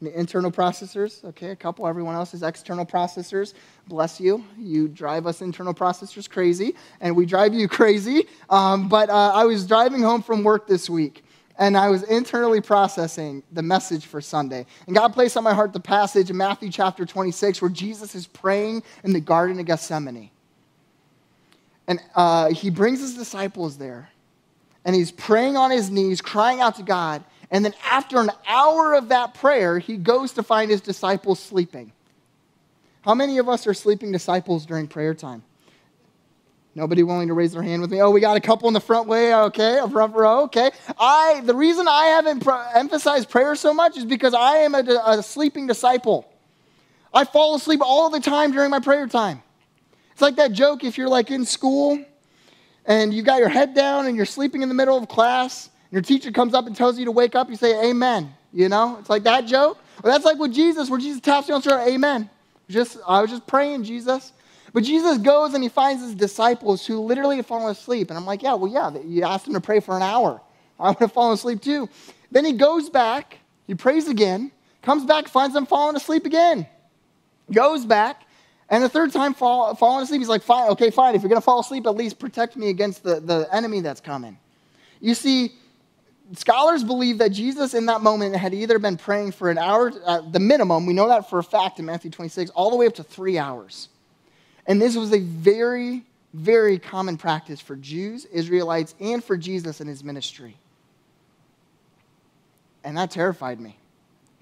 Internal 0.00 0.50
processors? 0.50 1.24
Okay, 1.24 1.50
a 1.50 1.56
couple. 1.56 1.86
Everyone 1.86 2.14
else 2.14 2.34
is 2.34 2.42
external 2.42 2.84
processors. 2.84 3.54
Bless 3.86 4.20
you. 4.20 4.44
You 4.58 4.88
drive 4.88 5.26
us 5.26 5.40
internal 5.40 5.72
processors 5.72 6.28
crazy, 6.28 6.74
and 7.00 7.16
we 7.16 7.26
drive 7.26 7.54
you 7.54 7.68
crazy. 7.78 8.26
Um, 8.50 8.88
but 8.88 9.08
uh, 9.08 9.32
I 9.34 9.44
was 9.44 9.66
driving 9.66 10.02
home 10.02 10.22
from 10.22 10.44
work 10.44 10.66
this 10.66 10.90
week 10.90 11.24
and 11.58 11.76
I 11.76 11.88
was 11.88 12.02
internally 12.04 12.60
processing 12.60 13.42
the 13.52 13.62
message 13.62 14.06
for 14.06 14.20
Sunday. 14.20 14.66
And 14.86 14.96
God 14.96 15.12
placed 15.12 15.36
on 15.36 15.44
my 15.44 15.54
heart 15.54 15.72
the 15.72 15.80
passage 15.80 16.30
in 16.30 16.36
Matthew 16.36 16.70
chapter 16.70 17.06
26 17.06 17.62
where 17.62 17.70
Jesus 17.70 18.14
is 18.14 18.26
praying 18.26 18.82
in 19.04 19.12
the 19.12 19.20
Garden 19.20 19.58
of 19.60 19.66
Gethsemane. 19.66 20.30
And 21.86 22.00
uh, 22.14 22.50
he 22.50 22.70
brings 22.70 23.00
his 23.00 23.14
disciples 23.14 23.76
there, 23.76 24.08
and 24.84 24.96
he's 24.96 25.12
praying 25.12 25.56
on 25.56 25.70
his 25.70 25.90
knees, 25.90 26.20
crying 26.22 26.60
out 26.60 26.76
to 26.76 26.82
God. 26.82 27.22
And 27.54 27.64
then, 27.64 27.72
after 27.88 28.18
an 28.18 28.32
hour 28.48 28.94
of 28.94 29.10
that 29.10 29.34
prayer, 29.34 29.78
he 29.78 29.96
goes 29.96 30.32
to 30.32 30.42
find 30.42 30.72
his 30.72 30.80
disciples 30.80 31.38
sleeping. 31.38 31.92
How 33.02 33.14
many 33.14 33.38
of 33.38 33.48
us 33.48 33.68
are 33.68 33.74
sleeping 33.74 34.10
disciples 34.10 34.66
during 34.66 34.88
prayer 34.88 35.14
time? 35.14 35.44
Nobody 36.74 37.04
willing 37.04 37.28
to 37.28 37.34
raise 37.34 37.52
their 37.52 37.62
hand 37.62 37.80
with 37.80 37.92
me. 37.92 38.02
Oh, 38.02 38.10
we 38.10 38.20
got 38.20 38.36
a 38.36 38.40
couple 38.40 38.66
in 38.66 38.74
the 38.74 38.80
front 38.80 39.06
way. 39.06 39.32
Okay, 39.32 39.78
a 39.78 39.88
front 39.88 40.16
row. 40.16 40.42
Okay. 40.42 40.72
I 40.98 41.42
the 41.44 41.54
reason 41.54 41.86
I 41.86 42.06
haven't 42.06 42.44
emphasized 42.74 43.30
prayer 43.30 43.54
so 43.54 43.72
much 43.72 43.96
is 43.96 44.04
because 44.04 44.34
I 44.34 44.56
am 44.56 44.74
a, 44.74 44.80
a 45.06 45.22
sleeping 45.22 45.68
disciple. 45.68 46.28
I 47.12 47.24
fall 47.24 47.54
asleep 47.54 47.82
all 47.84 48.10
the 48.10 48.18
time 48.18 48.50
during 48.50 48.70
my 48.70 48.80
prayer 48.80 49.06
time. 49.06 49.44
It's 50.10 50.22
like 50.22 50.34
that 50.36 50.50
joke 50.50 50.82
if 50.82 50.98
you're 50.98 51.08
like 51.08 51.30
in 51.30 51.44
school 51.44 52.04
and 52.84 53.14
you 53.14 53.22
got 53.22 53.38
your 53.38 53.48
head 53.48 53.74
down 53.74 54.06
and 54.06 54.16
you're 54.16 54.26
sleeping 54.26 54.62
in 54.62 54.68
the 54.68 54.74
middle 54.74 54.98
of 54.98 55.06
class, 55.06 55.70
and 55.84 55.92
your 55.92 56.02
teacher 56.02 56.30
comes 56.30 56.54
up 56.54 56.66
and 56.66 56.76
tells 56.76 56.98
you 56.98 57.04
to 57.04 57.10
wake 57.10 57.34
up, 57.34 57.48
you 57.50 57.56
say 57.56 57.90
amen. 57.90 58.34
You 58.52 58.68
know, 58.68 58.98
it's 59.00 59.10
like 59.10 59.24
that 59.24 59.46
joke. 59.46 59.78
Well, 60.02 60.12
that's 60.12 60.24
like 60.24 60.38
with 60.38 60.52
Jesus, 60.52 60.90
where 60.90 61.00
Jesus 61.00 61.20
taps 61.20 61.48
you 61.48 61.54
on 61.54 61.60
the 61.60 61.70
shoulder, 61.70 61.84
amen. 61.88 62.30
Just 62.68 62.98
I 63.06 63.20
was 63.20 63.30
just 63.30 63.46
praying, 63.46 63.84
Jesus. 63.84 64.32
But 64.72 64.82
Jesus 64.82 65.18
goes 65.18 65.54
and 65.54 65.62
he 65.62 65.68
finds 65.68 66.02
his 66.02 66.14
disciples 66.14 66.84
who 66.84 66.98
literally 66.98 67.36
have 67.36 67.46
fallen 67.46 67.70
asleep. 67.70 68.10
And 68.10 68.18
I'm 68.18 68.26
like, 68.26 68.42
yeah, 68.42 68.54
well, 68.54 68.70
yeah, 68.70 68.90
you 69.04 69.22
asked 69.22 69.44
them 69.44 69.54
to 69.54 69.60
pray 69.60 69.80
for 69.80 69.96
an 69.96 70.02
hour. 70.02 70.40
I 70.80 70.88
would 70.88 70.98
have 70.98 71.12
fallen 71.12 71.34
asleep 71.34 71.62
too. 71.62 71.88
Then 72.32 72.44
he 72.44 72.52
goes 72.52 72.90
back, 72.90 73.38
he 73.68 73.74
prays 73.74 74.08
again, 74.08 74.50
comes 74.82 75.04
back, 75.04 75.28
finds 75.28 75.54
them 75.54 75.66
falling 75.66 75.94
asleep 75.94 76.26
again. 76.26 76.66
Goes 77.52 77.86
back, 77.86 78.22
and 78.68 78.82
the 78.82 78.88
third 78.88 79.12
time 79.12 79.34
fall, 79.34 79.74
falling 79.74 80.02
asleep, 80.02 80.20
he's 80.20 80.28
like, 80.28 80.42
fine, 80.42 80.70
okay, 80.70 80.90
fine. 80.90 81.14
If 81.14 81.22
you're 81.22 81.28
going 81.28 81.40
to 81.40 81.44
fall 81.44 81.60
asleep, 81.60 81.86
at 81.86 81.94
least 81.94 82.18
protect 82.18 82.56
me 82.56 82.70
against 82.70 83.02
the, 83.02 83.20
the 83.20 83.46
enemy 83.52 83.80
that's 83.80 84.00
coming. 84.00 84.38
You 85.00 85.14
see, 85.14 85.52
scholars 86.32 86.82
believe 86.82 87.18
that 87.18 87.30
Jesus 87.30 87.74
in 87.74 87.86
that 87.86 88.00
moment 88.00 88.36
had 88.36 88.54
either 88.54 88.78
been 88.78 88.96
praying 88.96 89.32
for 89.32 89.50
an 89.50 89.58
hour, 89.58 89.92
uh, 90.04 90.22
the 90.30 90.40
minimum, 90.40 90.86
we 90.86 90.94
know 90.94 91.08
that 91.08 91.28
for 91.28 91.38
a 91.38 91.44
fact 91.44 91.78
in 91.78 91.84
Matthew 91.84 92.10
26, 92.10 92.50
all 92.50 92.70
the 92.70 92.76
way 92.76 92.86
up 92.86 92.94
to 92.94 93.02
three 93.02 93.38
hours. 93.38 93.88
And 94.66 94.80
this 94.80 94.96
was 94.96 95.12
a 95.12 95.20
very, 95.20 96.04
very 96.32 96.78
common 96.78 97.16
practice 97.16 97.60
for 97.60 97.76
Jews, 97.76 98.24
Israelites, 98.26 98.94
and 99.00 99.22
for 99.22 99.36
Jesus 99.36 99.80
in 99.80 99.86
his 99.86 100.02
ministry. 100.02 100.56
And 102.82 102.96
that 102.96 103.10
terrified 103.10 103.60
me. 103.60 103.78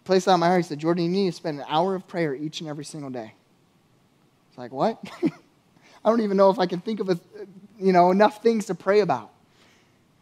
Placed 0.04 0.26
on 0.26 0.40
my 0.40 0.48
heart, 0.48 0.62
he 0.64 0.68
said, 0.68 0.78
Jordan, 0.78 1.04
you 1.04 1.10
need 1.10 1.30
to 1.30 1.36
spend 1.36 1.60
an 1.60 1.66
hour 1.68 1.94
of 1.94 2.06
prayer 2.08 2.34
each 2.34 2.60
and 2.60 2.68
every 2.68 2.84
single 2.84 3.10
day. 3.10 3.34
It's 4.48 4.58
like, 4.58 4.72
what? 4.72 4.98
I 6.04 6.10
don't 6.10 6.20
even 6.20 6.36
know 6.36 6.50
if 6.50 6.58
I 6.58 6.66
can 6.66 6.80
think 6.80 6.98
of 6.98 7.08
a, 7.08 7.20
you 7.78 7.92
know, 7.92 8.10
enough 8.10 8.42
things 8.42 8.66
to 8.66 8.74
pray 8.74 9.00
about. 9.00 9.30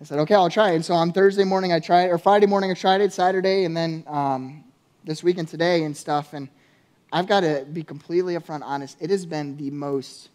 I 0.01 0.05
said, 0.05 0.19
okay, 0.21 0.35
I'll 0.35 0.49
try 0.49 0.71
it. 0.71 0.77
And 0.77 0.85
so 0.85 0.95
on 0.95 1.13
Thursday 1.13 1.45
morning, 1.45 1.73
I 1.73 1.81
tried, 1.81 2.09
or 2.09 2.17
Friday 2.17 2.47
morning, 2.47 2.71
I 2.71 2.75
tried 2.75 3.03
it, 3.03 3.13
Saturday, 3.13 3.65
and 3.65 3.77
then 3.77 4.05
um, 4.07 4.65
this 5.05 5.23
weekend 5.23 5.49
today 5.49 5.85
and 5.85 5.95
stuff. 5.95 6.33
And 6.33 6.49
I've 7.13 7.27
got 7.27 7.41
to 7.41 7.67
be 7.71 7.83
completely 7.83 8.35
upfront 8.35 8.63
honest. 8.63 8.97
It 9.01 9.11
has 9.11 9.27
been 9.27 9.59
the 9.59 9.71
most, 9.71 10.31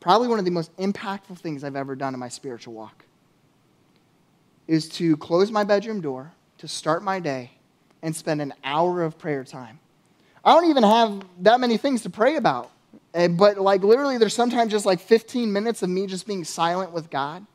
probably 0.00 0.28
one 0.28 0.38
of 0.38 0.44
the 0.44 0.50
most 0.50 0.76
impactful 0.76 1.38
things 1.38 1.64
I've 1.64 1.76
ever 1.76 1.96
done 1.96 2.12
in 2.12 2.20
my 2.20 2.28
spiritual 2.28 2.74
walk. 2.74 3.04
Is 4.68 4.88
to 4.90 5.16
close 5.16 5.50
my 5.50 5.64
bedroom 5.64 6.02
door, 6.02 6.32
to 6.58 6.68
start 6.68 7.02
my 7.02 7.18
day, 7.18 7.50
and 8.02 8.14
spend 8.14 8.42
an 8.42 8.52
hour 8.62 9.02
of 9.02 9.18
prayer 9.18 9.42
time. 9.42 9.78
I 10.44 10.52
don't 10.52 10.68
even 10.68 10.82
have 10.82 11.24
that 11.40 11.60
many 11.60 11.78
things 11.78 12.02
to 12.02 12.10
pray 12.10 12.36
about. 12.36 12.70
Eh, 13.14 13.28
but 13.28 13.58
like 13.58 13.82
literally, 13.82 14.18
there's 14.18 14.34
sometimes 14.34 14.70
just 14.70 14.84
like 14.84 15.00
15 15.00 15.52
minutes 15.52 15.82
of 15.82 15.88
me 15.88 16.06
just 16.06 16.26
being 16.26 16.44
silent 16.44 16.92
with 16.92 17.08
God. 17.08 17.46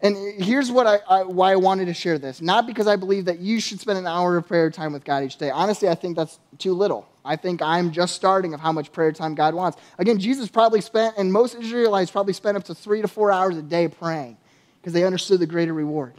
And 0.00 0.40
here's 0.40 0.70
what 0.70 0.86
I, 0.86 0.98
I, 1.08 1.22
why 1.24 1.52
I 1.52 1.56
wanted 1.56 1.86
to 1.86 1.94
share 1.94 2.18
this. 2.18 2.40
Not 2.40 2.66
because 2.66 2.86
I 2.86 2.94
believe 2.94 3.24
that 3.24 3.40
you 3.40 3.58
should 3.60 3.80
spend 3.80 3.98
an 3.98 4.06
hour 4.06 4.36
of 4.36 4.46
prayer 4.46 4.70
time 4.70 4.92
with 4.92 5.04
God 5.04 5.24
each 5.24 5.36
day. 5.36 5.50
Honestly, 5.50 5.88
I 5.88 5.96
think 5.96 6.16
that's 6.16 6.38
too 6.58 6.72
little. 6.72 7.08
I 7.24 7.34
think 7.36 7.60
I'm 7.60 7.90
just 7.90 8.14
starting 8.14 8.54
of 8.54 8.60
how 8.60 8.70
much 8.70 8.92
prayer 8.92 9.10
time 9.12 9.34
God 9.34 9.54
wants. 9.54 9.76
Again, 9.98 10.18
Jesus 10.18 10.48
probably 10.48 10.80
spent, 10.80 11.16
and 11.18 11.32
most 11.32 11.56
Israelites 11.56 12.10
probably 12.10 12.32
spent 12.32 12.56
up 12.56 12.64
to 12.64 12.74
three 12.74 13.02
to 13.02 13.08
four 13.08 13.32
hours 13.32 13.56
a 13.56 13.62
day 13.62 13.88
praying 13.88 14.36
because 14.80 14.92
they 14.92 15.04
understood 15.04 15.40
the 15.40 15.46
greater 15.46 15.74
reward. 15.74 16.14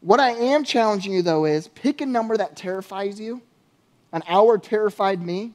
What 0.00 0.20
I 0.20 0.30
am 0.30 0.64
challenging 0.64 1.12
you, 1.12 1.22
though, 1.22 1.44
is 1.44 1.68
pick 1.68 2.00
a 2.00 2.06
number 2.06 2.36
that 2.36 2.56
terrifies 2.56 3.18
you. 3.18 3.42
An 4.12 4.22
hour 4.28 4.58
terrified 4.58 5.20
me. 5.20 5.54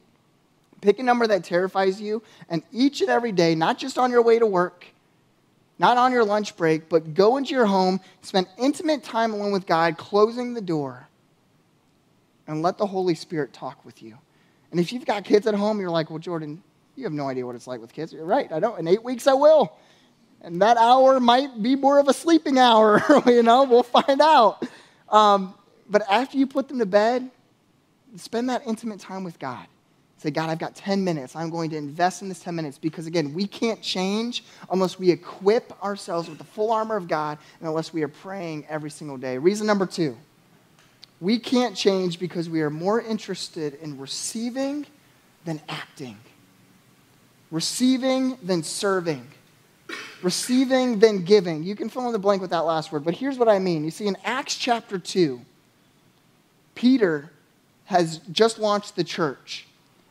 Pick 0.82 0.98
a 0.98 1.02
number 1.02 1.26
that 1.26 1.44
terrifies 1.44 2.00
you, 2.00 2.22
and 2.48 2.62
each 2.72 3.00
and 3.00 3.10
every 3.10 3.32
day, 3.32 3.54
not 3.54 3.78
just 3.78 3.98
on 3.98 4.10
your 4.10 4.22
way 4.22 4.38
to 4.38 4.46
work, 4.46 4.86
not 5.80 5.96
on 5.96 6.12
your 6.12 6.26
lunch 6.26 6.58
break, 6.58 6.90
but 6.90 7.14
go 7.14 7.38
into 7.38 7.54
your 7.54 7.64
home, 7.64 8.00
spend 8.20 8.46
intimate 8.58 9.02
time 9.02 9.32
alone 9.32 9.50
with 9.50 9.66
God, 9.66 9.96
closing 9.96 10.52
the 10.52 10.60
door, 10.60 11.08
and 12.46 12.60
let 12.60 12.76
the 12.76 12.84
Holy 12.84 13.14
Spirit 13.14 13.54
talk 13.54 13.82
with 13.82 14.02
you. 14.02 14.18
And 14.70 14.78
if 14.78 14.92
you've 14.92 15.06
got 15.06 15.24
kids 15.24 15.46
at 15.46 15.54
home, 15.54 15.80
you're 15.80 15.88
like, 15.88 16.10
well, 16.10 16.18
Jordan, 16.18 16.62
you 16.96 17.04
have 17.04 17.14
no 17.14 17.28
idea 17.28 17.46
what 17.46 17.56
it's 17.56 17.66
like 17.66 17.80
with 17.80 17.94
kids. 17.94 18.12
You're 18.12 18.26
right, 18.26 18.52
I 18.52 18.60
don't. 18.60 18.78
In 18.78 18.86
eight 18.88 19.02
weeks, 19.02 19.26
I 19.26 19.32
will. 19.32 19.72
And 20.42 20.60
that 20.60 20.76
hour 20.76 21.18
might 21.18 21.62
be 21.62 21.76
more 21.76 21.98
of 21.98 22.08
a 22.08 22.12
sleeping 22.12 22.58
hour, 22.58 23.02
you 23.26 23.42
know, 23.42 23.64
we'll 23.64 23.82
find 23.82 24.20
out. 24.20 24.62
Um, 25.08 25.54
but 25.88 26.02
after 26.10 26.36
you 26.36 26.46
put 26.46 26.68
them 26.68 26.78
to 26.80 26.86
bed, 26.86 27.30
spend 28.16 28.50
that 28.50 28.66
intimate 28.66 29.00
time 29.00 29.24
with 29.24 29.38
God. 29.38 29.66
Say, 30.20 30.30
God, 30.30 30.50
I've 30.50 30.58
got 30.58 30.74
10 30.74 31.02
minutes. 31.02 31.34
I'm 31.34 31.48
going 31.48 31.70
to 31.70 31.78
invest 31.78 32.20
in 32.20 32.28
this 32.28 32.40
10 32.40 32.54
minutes 32.54 32.76
because, 32.76 33.06
again, 33.06 33.32
we 33.32 33.46
can't 33.46 33.80
change 33.80 34.44
unless 34.70 34.98
we 34.98 35.10
equip 35.10 35.72
ourselves 35.82 36.28
with 36.28 36.36
the 36.36 36.44
full 36.44 36.72
armor 36.72 36.94
of 36.94 37.08
God 37.08 37.38
and 37.58 37.66
unless 37.66 37.94
we 37.94 38.02
are 38.02 38.08
praying 38.08 38.66
every 38.68 38.90
single 38.90 39.16
day. 39.16 39.38
Reason 39.38 39.66
number 39.66 39.86
two 39.86 40.14
we 41.22 41.38
can't 41.38 41.74
change 41.74 42.18
because 42.18 42.50
we 42.50 42.60
are 42.60 42.68
more 42.68 43.00
interested 43.00 43.74
in 43.80 43.98
receiving 43.98 44.84
than 45.46 45.58
acting, 45.70 46.18
receiving 47.50 48.36
than 48.42 48.62
serving, 48.62 49.26
receiving 50.22 50.98
than 50.98 51.24
giving. 51.24 51.62
You 51.62 51.74
can 51.74 51.88
fill 51.88 52.06
in 52.06 52.12
the 52.12 52.18
blank 52.18 52.42
with 52.42 52.50
that 52.50 52.66
last 52.66 52.92
word, 52.92 53.06
but 53.06 53.14
here's 53.14 53.38
what 53.38 53.48
I 53.48 53.58
mean. 53.58 53.84
You 53.84 53.90
see, 53.90 54.06
in 54.06 54.18
Acts 54.22 54.56
chapter 54.56 54.98
2, 54.98 55.40
Peter 56.74 57.30
has 57.86 58.18
just 58.30 58.58
launched 58.58 58.96
the 58.96 59.04
church. 59.04 59.66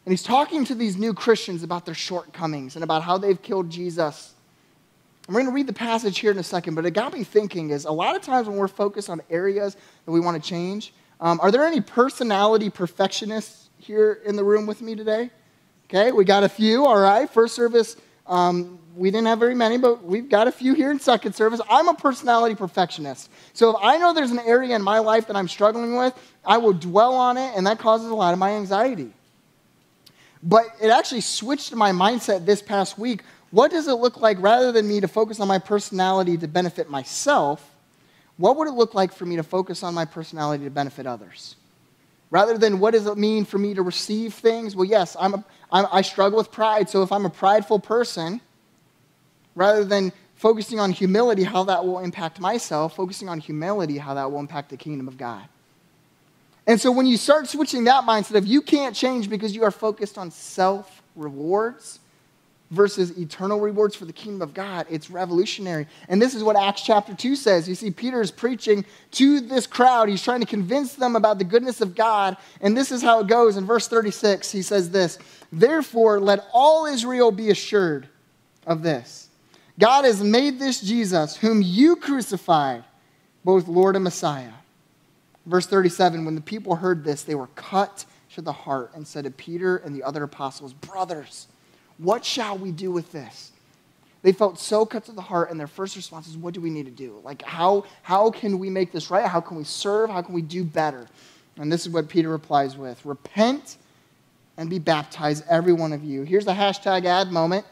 And 0.10 0.13
he's 0.13 0.24
talking 0.24 0.65
to 0.65 0.74
these 0.74 0.98
new 0.98 1.13
Christians 1.13 1.62
about 1.62 1.86
their 1.86 1.93
shortcomings 1.93 2.74
and 2.74 2.84
about 2.84 3.04
how 3.04 3.19
they've 3.19 3.39
killed 3.39 3.69
Jesus. 3.69 4.34
And 5.28 5.36
we're 5.36 5.41
going 5.41 5.52
to 5.52 5.56
read 5.56 5.67
the 5.67 5.74
passage 5.74 6.17
here 6.17 6.32
in 6.32 6.39
a 6.39 6.43
second, 6.43 6.74
but 6.74 6.84
it 6.84 6.95
got 6.95 7.13
me 7.13 7.24
thinking 7.24 7.69
is 7.69 7.86
a 7.86 7.91
lot 7.91 8.15
of 8.15 8.24
times 8.24 8.48
when 8.48 8.58
we're 8.58 8.67
focused 8.67 9.12
on 9.12 9.22
areas 9.30 9.78
that 10.06 10.12
we 10.12 10.19
want 10.19 10.41
to 10.43 10.50
change, 10.50 10.95
um, 11.22 11.39
are 11.43 11.52
there 11.52 11.63
any 11.63 11.80
personality 11.80 12.72
perfectionists 12.72 13.69
here 13.78 14.19
in 14.26 14.36
the 14.36 14.43
room 14.43 14.65
with 14.65 14.82
me 14.82 14.95
today? 14.95 15.30
Okay, 15.86 16.12
we 16.12 16.26
got 16.26 16.43
a 16.43 16.50
few, 16.50 16.88
all 16.88 17.00
right. 17.00 17.30
First 17.30 17.54
service, 17.54 17.95
um, 18.26 18.80
we 18.95 19.12
didn't 19.12 19.28
have 19.28 19.38
very 19.38 19.54
many, 19.54 19.78
but 19.78 20.04
we've 20.04 20.28
got 20.28 20.48
a 20.48 20.52
few 20.52 20.74
here 20.74 20.89
in 20.89 21.00
second 21.00 21.34
service. 21.34 21.62
I'm 21.69 21.88
a 21.88 21.93
personality 21.93 22.56
perfectionist. 22.56 23.30
So 23.54 23.69
if 23.69 23.76
I 23.84 24.00
know 24.00 24.15
there's 24.15 24.32
an 24.32 24.39
area 24.39 24.76
in 24.76 24.82
my 24.82 24.98
life 24.98 25.28
that 25.28 25.36
I'm 25.36 25.48
struggling 25.48 25.98
with, 25.98 26.15
I 26.43 26.58
will 26.58 26.74
dwell 26.74 27.13
on 27.13 27.38
it, 27.38 27.54
and 27.56 27.67
that 27.67 27.78
causes 27.78 28.10
a 28.10 28.15
lot 28.15 28.34
of 28.34 28.39
my 28.39 28.54
anxiety. 28.54 29.13
But 30.41 30.65
it 30.82 30.89
actually 30.89 31.21
switched 31.21 31.73
my 31.75 31.91
mindset 31.91 32.45
this 32.45 32.62
past 32.62 32.97
week 32.97 33.23
what 33.52 33.71
does 33.71 33.88
it 33.88 33.93
look 33.93 34.21
like 34.21 34.38
rather 34.41 34.71
than 34.71 34.88
me 34.88 34.99
to 34.99 35.08
focus 35.08 35.39
on 35.39 35.47
my 35.47 35.60
personality 35.60 36.38
to 36.38 36.47
benefit 36.47 36.89
myself? 36.89 37.75
What 38.38 38.58
would 38.58 38.67
it 38.67 38.73
look 38.73 38.93
like 38.93 39.12
for 39.12 39.25
me 39.25 39.36
to 39.38 39.43
focus 39.43 39.84
on 39.84 39.93
my 39.93 40.06
personality 40.06 40.65
to 40.65 40.69
benefit 40.69 41.08
others? 41.08 41.56
Rather 42.32 42.58
than 42.58 42.80
what 42.80 42.91
does 42.91 43.08
it 43.08 43.17
mean 43.17 43.43
for 43.43 43.58
me 43.58 43.73
to 43.73 43.82
receive 43.82 44.36
things? 44.36 44.75
Well, 44.75 44.86
yes, 44.86 45.17
I'm 45.19 45.34
a, 45.34 45.45
I'm, 45.71 45.88
I 45.91 46.02
struggle 46.04 46.38
with 46.38 46.52
pride. 46.52 46.89
So 46.89 47.02
if 47.02 47.12
I'm 47.12 47.25
a 47.25 47.30
prideful 47.30 47.80
person, 47.80 48.39
rather 49.56 49.84
than 49.84 50.12
focusing 50.36 50.80
on 50.80 50.91
humility, 50.91 51.43
how 51.43 51.63
that 51.63 51.84
will 51.84 51.99
impact 51.99 52.39
myself, 52.39 52.95
focusing 52.95 53.28
on 53.28 53.39
humility, 53.39 53.97
how 53.97 54.13
that 54.13 54.32
will 54.32 54.39
impact 54.39 54.69
the 54.69 54.78
kingdom 54.78 55.08
of 55.08 55.17
God. 55.17 55.43
And 56.69 56.79
so 56.79 56.91
when 56.91 57.08
you 57.08 57.17
start 57.17 57.49
switching 57.49 57.86
that 57.86 58.03
mindset 58.03 58.36
of 58.36 58.45
you 58.45 58.62
can't 58.62 58.95
change 58.95 59.27
because 59.27 59.55
you 59.55 59.63
are 59.63 59.71
focused 59.71 60.19
on 60.19 60.29
self 60.29 61.01
rewards 61.15 61.99
versus 62.69 63.17
eternal 63.17 63.60
rewards 63.60 63.95
for 63.95 64.05
the 64.05 64.13
kingdom 64.13 64.43
of 64.43 64.53
God, 64.53 64.86
it's 64.88 65.10
revolutionary. 65.10 65.88
And 66.10 66.21
this 66.21 66.36
is 66.36 66.43
what 66.43 66.55
Acts 66.55 66.84
chapter 66.84 67.15
2 67.15 67.36
says. 67.36 67.67
You 67.67 67.73
see, 67.73 67.89
Peter 67.89 68.21
is 68.21 68.29
preaching 68.29 68.86
to 69.13 69.39
this 69.39 69.65
crowd. 69.65 70.10
He's 70.10 70.21
trying 70.21 70.41
to 70.41 70.45
convince 70.45 70.93
them 70.93 71.15
about 71.15 71.39
the 71.39 71.43
goodness 71.43 71.82
of 71.82 71.95
God. 71.95 72.38
And 72.62 72.77
this 72.77 72.91
is 72.91 73.01
how 73.01 73.21
it 73.21 73.25
goes. 73.25 73.58
In 73.58 73.65
verse 73.65 73.88
36, 73.88 74.51
he 74.51 74.62
says 74.62 74.91
this 74.91 75.17
Therefore, 75.51 76.19
let 76.19 76.45
all 76.53 76.86
Israel 76.86 77.32
be 77.32 77.49
assured 77.49 78.08
of 78.67 78.84
this 78.84 79.27
God 79.79 80.05
has 80.05 80.21
made 80.21 80.60
this 80.60 80.82
Jesus, 80.82 81.36
whom 81.36 81.63
you 81.63 81.95
crucified, 81.95 82.84
both 83.43 83.67
Lord 83.67 83.95
and 83.95 84.03
Messiah. 84.03 84.51
Verse 85.45 85.65
37 85.65 86.25
When 86.25 86.36
the 86.36 86.41
people 86.41 86.75
heard 86.75 87.04
this, 87.04 87.23
they 87.23 87.36
were 87.36 87.47
cut 87.56 88.06
to 88.36 88.41
the 88.41 88.54
heart 88.54 88.91
and 88.93 89.08
said 89.08 89.23
to 89.23 89.32
Peter 89.32 89.78
and 89.78 89.95
the 89.95 90.04
other 90.04 90.23
apostles, 90.23 90.73
Brothers, 90.73 91.47
what 91.97 92.23
shall 92.23 92.58
we 92.58 92.71
do 92.71 92.91
with 92.91 93.12
this? 93.12 93.52
They 94.21 94.32
felt 94.34 94.60
so 94.60 94.86
cut 94.86 95.06
to 95.06 95.12
the 95.13 95.21
heart, 95.21 95.49
and 95.49 95.58
their 95.60 95.67
first 95.67 95.95
response 95.95 96.28
is, 96.28 96.38
What 96.38 96.54
do 96.54 96.62
we 96.62 96.69
need 96.69 96.86
to 96.86 96.91
do? 96.91 97.21
Like, 97.23 97.41
how, 97.41 97.86
how 98.04 98.32
can 98.32 98.60
we 98.60 98.69
make 98.69 98.91
this 98.91 99.10
right? 99.10 99.25
How 99.25 99.41
can 99.41 99.58
we 99.58 99.63
serve? 99.63 100.10
How 100.10 100.21
can 100.21 100.34
we 100.34 100.41
do 100.41 100.63
better? 100.63 101.08
And 101.58 101.71
this 101.71 101.86
is 101.86 101.91
what 101.91 102.08
Peter 102.08 102.30
replies 102.30 102.78
with 102.78 103.06
Repent 103.06 103.78
and 104.58 104.69
be 104.69 104.80
baptized, 104.80 105.45
every 105.49 105.73
one 105.73 105.93
of 105.93 106.04
you. 106.04 106.23
Here's 106.23 106.45
the 106.45 106.54
hashtag 106.54 107.06
ad 107.06 107.32
moment. 107.32 107.65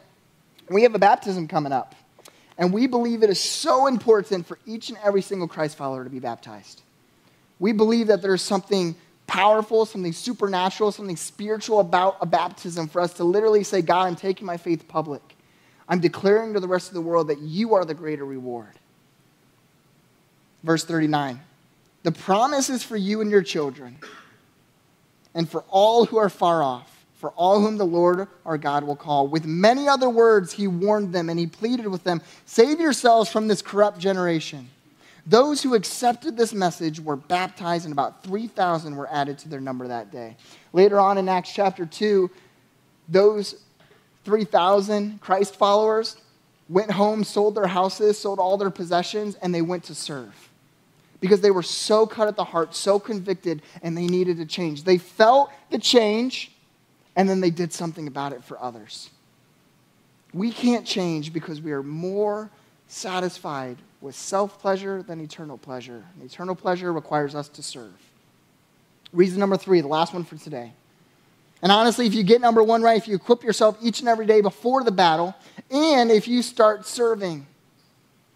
We 0.70 0.82
have 0.82 0.94
a 0.94 0.98
baptism 0.98 1.46
coming 1.48 1.72
up. 1.72 1.94
And 2.56 2.72
we 2.72 2.86
believe 2.86 3.22
it 3.22 3.30
is 3.30 3.40
so 3.40 3.86
important 3.86 4.46
for 4.46 4.58
each 4.66 4.88
and 4.88 4.98
every 5.04 5.22
single 5.22 5.46
Christ 5.46 5.76
follower 5.76 6.02
to 6.02 6.10
be 6.10 6.18
baptized. 6.18 6.82
We 7.58 7.72
believe 7.72 8.06
that 8.08 8.22
there's 8.22 8.42
something 8.42 8.94
powerful, 9.26 9.84
something 9.86 10.12
supernatural, 10.12 10.90
something 10.90 11.16
spiritual 11.16 11.80
about 11.80 12.16
a 12.20 12.26
baptism 12.26 12.88
for 12.88 13.00
us 13.00 13.12
to 13.14 13.24
literally 13.24 13.62
say, 13.62 13.82
God, 13.82 14.06
I'm 14.06 14.16
taking 14.16 14.46
my 14.46 14.56
faith 14.56 14.88
public. 14.88 15.22
I'm 15.88 16.00
declaring 16.00 16.54
to 16.54 16.60
the 16.60 16.68
rest 16.68 16.88
of 16.88 16.94
the 16.94 17.00
world 17.00 17.28
that 17.28 17.38
you 17.38 17.74
are 17.74 17.84
the 17.84 17.94
greater 17.94 18.24
reward. 18.24 18.72
Verse 20.62 20.84
39 20.84 21.40
The 22.02 22.12
promise 22.12 22.68
is 22.68 22.82
for 22.82 22.96
you 22.96 23.20
and 23.20 23.30
your 23.30 23.42
children, 23.42 23.98
and 25.34 25.48
for 25.48 25.64
all 25.68 26.06
who 26.06 26.18
are 26.18 26.28
far 26.28 26.62
off, 26.62 27.06
for 27.14 27.30
all 27.30 27.60
whom 27.60 27.76
the 27.76 27.86
Lord 27.86 28.28
our 28.44 28.58
God 28.58 28.84
will 28.84 28.96
call. 28.96 29.28
With 29.28 29.44
many 29.44 29.88
other 29.88 30.08
words, 30.08 30.52
he 30.52 30.66
warned 30.68 31.12
them 31.12 31.28
and 31.28 31.38
he 31.38 31.46
pleaded 31.46 31.86
with 31.86 32.04
them 32.04 32.22
Save 32.46 32.80
yourselves 32.80 33.30
from 33.30 33.48
this 33.48 33.62
corrupt 33.62 33.98
generation. 33.98 34.70
Those 35.28 35.62
who 35.62 35.74
accepted 35.74 36.38
this 36.38 36.54
message 36.54 36.98
were 36.98 37.16
baptized, 37.16 37.84
and 37.84 37.92
about 37.92 38.24
3,000 38.24 38.96
were 38.96 39.08
added 39.12 39.38
to 39.40 39.48
their 39.50 39.60
number 39.60 39.86
that 39.88 40.10
day. 40.10 40.38
Later 40.72 40.98
on 40.98 41.18
in 41.18 41.28
Acts 41.28 41.52
chapter 41.52 41.84
2, 41.84 42.30
those 43.10 43.56
3,000 44.24 45.20
Christ 45.20 45.54
followers 45.56 46.16
went 46.70 46.90
home, 46.90 47.24
sold 47.24 47.56
their 47.56 47.66
houses, 47.66 48.18
sold 48.18 48.38
all 48.38 48.56
their 48.56 48.70
possessions, 48.70 49.34
and 49.42 49.54
they 49.54 49.60
went 49.60 49.84
to 49.84 49.94
serve. 49.94 50.34
Because 51.20 51.42
they 51.42 51.50
were 51.50 51.62
so 51.62 52.06
cut 52.06 52.28
at 52.28 52.36
the 52.36 52.44
heart, 52.44 52.74
so 52.74 52.98
convicted, 52.98 53.60
and 53.82 53.94
they 53.94 54.06
needed 54.06 54.38
to 54.38 54.46
change. 54.46 54.84
They 54.84 54.96
felt 54.96 55.50
the 55.68 55.78
change, 55.78 56.52
and 57.16 57.28
then 57.28 57.40
they 57.40 57.50
did 57.50 57.74
something 57.74 58.06
about 58.06 58.32
it 58.32 58.44
for 58.44 58.58
others. 58.62 59.10
We 60.32 60.52
can't 60.52 60.86
change 60.86 61.34
because 61.34 61.60
we 61.60 61.72
are 61.72 61.82
more 61.82 62.50
satisfied 62.88 63.76
with 64.00 64.16
self 64.16 64.58
pleasure 64.58 65.02
than 65.02 65.20
eternal 65.20 65.58
pleasure. 65.58 66.04
And 66.14 66.28
eternal 66.28 66.54
pleasure 66.54 66.92
requires 66.92 67.34
us 67.34 67.48
to 67.50 67.62
serve. 67.62 67.94
Reason 69.12 69.38
number 69.38 69.56
three, 69.56 69.80
the 69.80 69.88
last 69.88 70.12
one 70.12 70.24
for 70.24 70.36
today. 70.36 70.72
And 71.62 71.72
honestly, 71.72 72.06
if 72.06 72.14
you 72.14 72.22
get 72.22 72.40
number 72.40 72.62
one 72.62 72.82
right, 72.82 72.96
if 72.96 73.08
you 73.08 73.16
equip 73.16 73.42
yourself 73.42 73.76
each 73.82 74.00
and 74.00 74.08
every 74.08 74.26
day 74.26 74.40
before 74.40 74.84
the 74.84 74.92
battle, 74.92 75.34
and 75.70 76.10
if 76.10 76.28
you 76.28 76.42
start 76.42 76.86
serving 76.86 77.46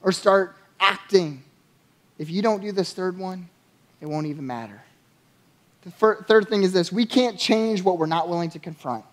or 0.02 0.12
start 0.12 0.56
acting, 0.80 1.42
if 2.18 2.30
you 2.30 2.42
don't 2.42 2.60
do 2.60 2.72
this 2.72 2.92
third 2.92 3.16
one, 3.16 3.48
it 4.00 4.06
won't 4.06 4.26
even 4.26 4.46
matter. 4.46 4.82
The 5.82 5.90
third 6.26 6.48
thing 6.48 6.62
is 6.62 6.72
this 6.72 6.92
we 6.92 7.06
can't 7.06 7.38
change 7.38 7.82
what 7.82 7.98
we're 7.98 8.06
not 8.06 8.28
willing 8.28 8.50
to 8.50 8.58
confront, 8.58 9.04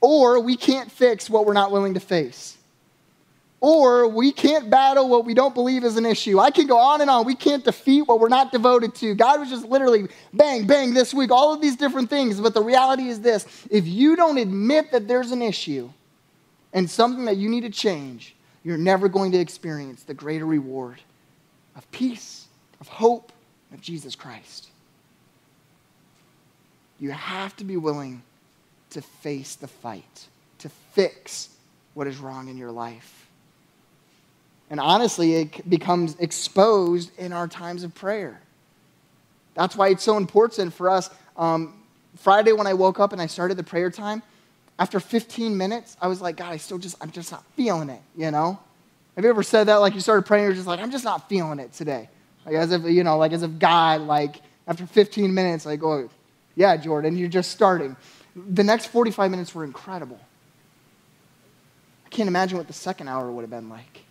or 0.00 0.40
we 0.40 0.56
can't 0.56 0.90
fix 0.90 1.28
what 1.28 1.46
we're 1.46 1.52
not 1.52 1.72
willing 1.72 1.94
to 1.94 2.00
face 2.00 2.56
or 3.60 4.08
we 4.08 4.32
can't 4.32 4.70
battle 4.70 5.08
what 5.08 5.26
we 5.26 5.34
don't 5.34 5.54
believe 5.54 5.84
is 5.84 5.96
an 5.96 6.06
issue. 6.06 6.38
I 6.38 6.50
can 6.50 6.66
go 6.66 6.78
on 6.78 7.02
and 7.02 7.10
on. 7.10 7.26
We 7.26 7.34
can't 7.34 7.62
defeat 7.62 8.02
what 8.02 8.18
we're 8.18 8.28
not 8.28 8.52
devoted 8.52 8.94
to. 8.96 9.14
God 9.14 9.38
was 9.38 9.50
just 9.50 9.66
literally 9.66 10.08
bang, 10.32 10.66
bang 10.66 10.94
this 10.94 11.12
week, 11.12 11.30
all 11.30 11.52
of 11.52 11.60
these 11.60 11.76
different 11.76 12.08
things. 12.08 12.40
But 12.40 12.54
the 12.54 12.62
reality 12.62 13.08
is 13.08 13.20
this 13.20 13.46
if 13.70 13.86
you 13.86 14.16
don't 14.16 14.38
admit 14.38 14.92
that 14.92 15.06
there's 15.06 15.30
an 15.30 15.42
issue 15.42 15.90
and 16.72 16.88
something 16.88 17.26
that 17.26 17.36
you 17.36 17.50
need 17.50 17.62
to 17.62 17.70
change, 17.70 18.34
you're 18.64 18.78
never 18.78 19.08
going 19.08 19.32
to 19.32 19.38
experience 19.38 20.04
the 20.04 20.14
greater 20.14 20.46
reward 20.46 21.00
of 21.76 21.90
peace, 21.90 22.46
of 22.80 22.88
hope, 22.88 23.30
of 23.74 23.80
Jesus 23.82 24.14
Christ. 24.14 24.68
You 26.98 27.10
have 27.10 27.56
to 27.56 27.64
be 27.64 27.76
willing 27.76 28.22
to 28.90 29.02
face 29.02 29.54
the 29.54 29.68
fight, 29.68 30.28
to 30.58 30.68
fix 30.92 31.50
what 31.94 32.06
is 32.06 32.18
wrong 32.18 32.48
in 32.48 32.56
your 32.56 32.70
life. 32.70 33.19
And 34.70 34.78
honestly, 34.78 35.34
it 35.34 35.68
becomes 35.68 36.14
exposed 36.20 37.10
in 37.18 37.32
our 37.32 37.48
times 37.48 37.82
of 37.82 37.92
prayer. 37.94 38.40
That's 39.54 39.74
why 39.74 39.88
it's 39.88 40.04
so 40.04 40.16
important 40.16 40.72
for 40.72 40.88
us. 40.88 41.10
Um, 41.36 41.74
Friday, 42.16 42.52
when 42.52 42.68
I 42.68 42.74
woke 42.74 43.00
up 43.00 43.12
and 43.12 43.20
I 43.20 43.26
started 43.26 43.56
the 43.56 43.64
prayer 43.64 43.90
time, 43.90 44.22
after 44.78 45.00
15 45.00 45.56
minutes, 45.56 45.96
I 46.00 46.06
was 46.06 46.20
like, 46.20 46.36
God, 46.36 46.52
I 46.52 46.56
still 46.56 46.78
just, 46.78 46.96
I'm 47.00 47.10
just 47.10 47.32
not 47.32 47.44
feeling 47.56 47.90
it, 47.90 48.00
you 48.16 48.30
know? 48.30 48.58
Have 49.16 49.24
you 49.24 49.30
ever 49.30 49.42
said 49.42 49.64
that? 49.64 49.76
Like 49.76 49.94
you 49.94 50.00
started 50.00 50.24
praying, 50.24 50.44
you're 50.44 50.54
just 50.54 50.68
like, 50.68 50.80
I'm 50.80 50.92
just 50.92 51.04
not 51.04 51.28
feeling 51.28 51.58
it 51.58 51.72
today. 51.72 52.08
Like 52.46 52.54
as 52.54 52.72
if, 52.72 52.84
you 52.84 53.04
know, 53.04 53.18
like 53.18 53.32
as 53.32 53.42
if 53.42 53.58
God, 53.58 54.02
like 54.02 54.40
after 54.66 54.86
15 54.86 55.34
minutes, 55.34 55.66
like, 55.66 55.82
oh, 55.82 56.08
yeah, 56.54 56.76
Jordan, 56.76 57.16
you're 57.16 57.28
just 57.28 57.50
starting. 57.50 57.96
The 58.34 58.64
next 58.64 58.86
45 58.86 59.30
minutes 59.30 59.54
were 59.54 59.64
incredible. 59.64 60.20
I 62.06 62.08
can't 62.08 62.28
imagine 62.28 62.56
what 62.56 62.68
the 62.68 62.72
second 62.72 63.08
hour 63.08 63.30
would 63.30 63.42
have 63.42 63.50
been 63.50 63.68
like 63.68 64.04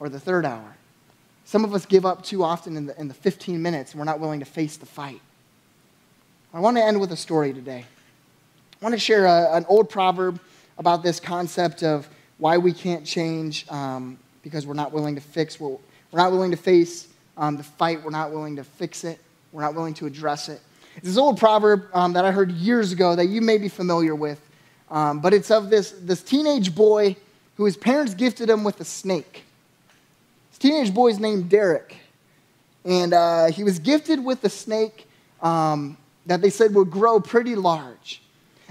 or 0.00 0.08
the 0.08 0.20
third 0.20 0.44
hour. 0.44 0.76
Some 1.44 1.64
of 1.64 1.74
us 1.74 1.86
give 1.86 2.04
up 2.04 2.22
too 2.22 2.44
often 2.44 2.76
in 2.76 2.86
the, 2.86 3.00
in 3.00 3.08
the 3.08 3.14
15 3.14 3.60
minutes 3.60 3.92
and 3.92 3.98
we're 3.98 4.04
not 4.04 4.20
willing 4.20 4.40
to 4.40 4.46
face 4.46 4.76
the 4.76 4.86
fight. 4.86 5.20
I 6.52 6.60
want 6.60 6.76
to 6.76 6.84
end 6.84 7.00
with 7.00 7.12
a 7.12 7.16
story 7.16 7.52
today. 7.52 7.84
I 8.80 8.84
want 8.84 8.94
to 8.94 8.98
share 8.98 9.26
a, 9.26 9.54
an 9.54 9.64
old 9.68 9.88
proverb 9.90 10.40
about 10.76 11.02
this 11.02 11.18
concept 11.20 11.82
of 11.82 12.08
why 12.38 12.58
we 12.58 12.72
can't 12.72 13.04
change 13.04 13.66
um, 13.70 14.18
because 14.42 14.66
we're 14.66 14.74
not 14.74 14.92
willing 14.92 15.14
to 15.14 15.20
fix 15.20 15.58
what 15.58 15.80
we're 16.10 16.20
not 16.20 16.32
willing 16.32 16.50
to 16.52 16.56
face 16.56 17.08
um, 17.36 17.56
the 17.56 17.62
fight. 17.62 18.02
We're 18.02 18.10
not 18.10 18.30
willing 18.30 18.56
to 18.56 18.64
fix 18.64 19.04
it. 19.04 19.18
We're 19.52 19.62
not 19.62 19.74
willing 19.74 19.94
to 19.94 20.06
address 20.06 20.48
it. 20.48 20.60
It's 20.96 21.06
this 21.06 21.16
old 21.18 21.38
proverb 21.38 21.86
um, 21.92 22.12
that 22.14 22.24
I 22.24 22.30
heard 22.30 22.50
years 22.50 22.92
ago 22.92 23.14
that 23.14 23.26
you 23.26 23.40
may 23.40 23.58
be 23.58 23.68
familiar 23.68 24.14
with, 24.14 24.40
um, 24.90 25.20
but 25.20 25.32
it's 25.32 25.50
of 25.50 25.70
this, 25.70 25.92
this 25.92 26.22
teenage 26.22 26.74
boy 26.74 27.16
who 27.56 27.64
his 27.64 27.76
parents 27.76 28.14
gifted 28.14 28.48
him 28.50 28.64
with 28.64 28.80
a 28.80 28.84
snake 28.84 29.44
teenage 30.58 30.92
boy's 30.92 31.18
named 31.18 31.48
Derek. 31.48 31.96
And 32.84 33.12
uh, 33.12 33.46
he 33.46 33.64
was 33.64 33.78
gifted 33.78 34.24
with 34.24 34.42
a 34.44 34.48
snake 34.48 35.06
um, 35.42 35.96
that 36.26 36.40
they 36.40 36.50
said 36.50 36.74
would 36.74 36.90
grow 36.90 37.20
pretty 37.20 37.54
large. 37.54 38.22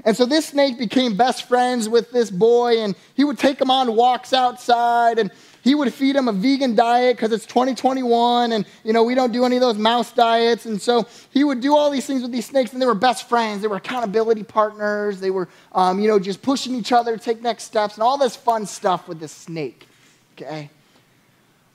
And 0.06 0.15
so 0.15 0.26
this 0.26 0.47
snake 0.47 0.78
became 0.78 1.17
best 1.17 1.47
friends 1.47 1.89
with 1.89 2.12
this 2.12 2.30
boy, 2.30 2.80
and 2.80 2.95
he 3.15 3.23
would 3.23 3.38
take 3.38 3.60
him 3.60 3.71
on 3.71 3.95
walks 3.95 4.32
outside, 4.32 5.19
and 5.19 5.32
he 5.63 5.76
would 5.76 5.93
feed 5.93 6.15
him 6.15 6.28
a 6.28 6.32
vegan 6.32 6.76
diet 6.76 7.17
because 7.17 7.32
it's 7.32 7.45
2021, 7.45 8.54
and 8.54 8.65
you 8.84 8.93
know 8.93 9.04
we 9.04 9.15
don't 9.15 9.34
do 9.34 9.43
any 9.43 9.56
of 9.58 9.62
those 9.62 9.78
mouse 9.78 10.13
diets. 10.13 10.65
And 10.65 10.82
so 10.82 11.08
he 11.32 11.43
would 11.43 11.62
do 11.62 11.76
all 11.76 11.89
these 11.89 12.06
things 12.06 12.21
with 12.21 12.32
these 12.32 12.45
snakes, 12.45 12.73
and 12.73 12.82
they 12.82 12.86
were 12.86 12.95
best 12.95 13.28
friends. 13.28 13.62
They 13.62 13.67
were 13.67 13.78
accountability 13.78 14.43
partners. 14.43 15.19
They 15.19 15.32
were, 15.32 15.50
um, 15.73 16.00
you 16.00 16.08
know, 16.08 16.19
just 16.19 16.41
pushing 16.41 16.76
each 16.76 16.91
other 16.91 17.17
to 17.17 17.23
take 17.23 17.41
next 17.41 17.63
steps, 17.63 17.95
and 17.95 18.04
all 18.04 18.17
this 18.17 18.36
fun 18.36 18.65
stuff 18.65 19.08
with 19.08 19.19
this 19.19 19.32
snake. 19.32 19.88
Okay. 20.36 20.69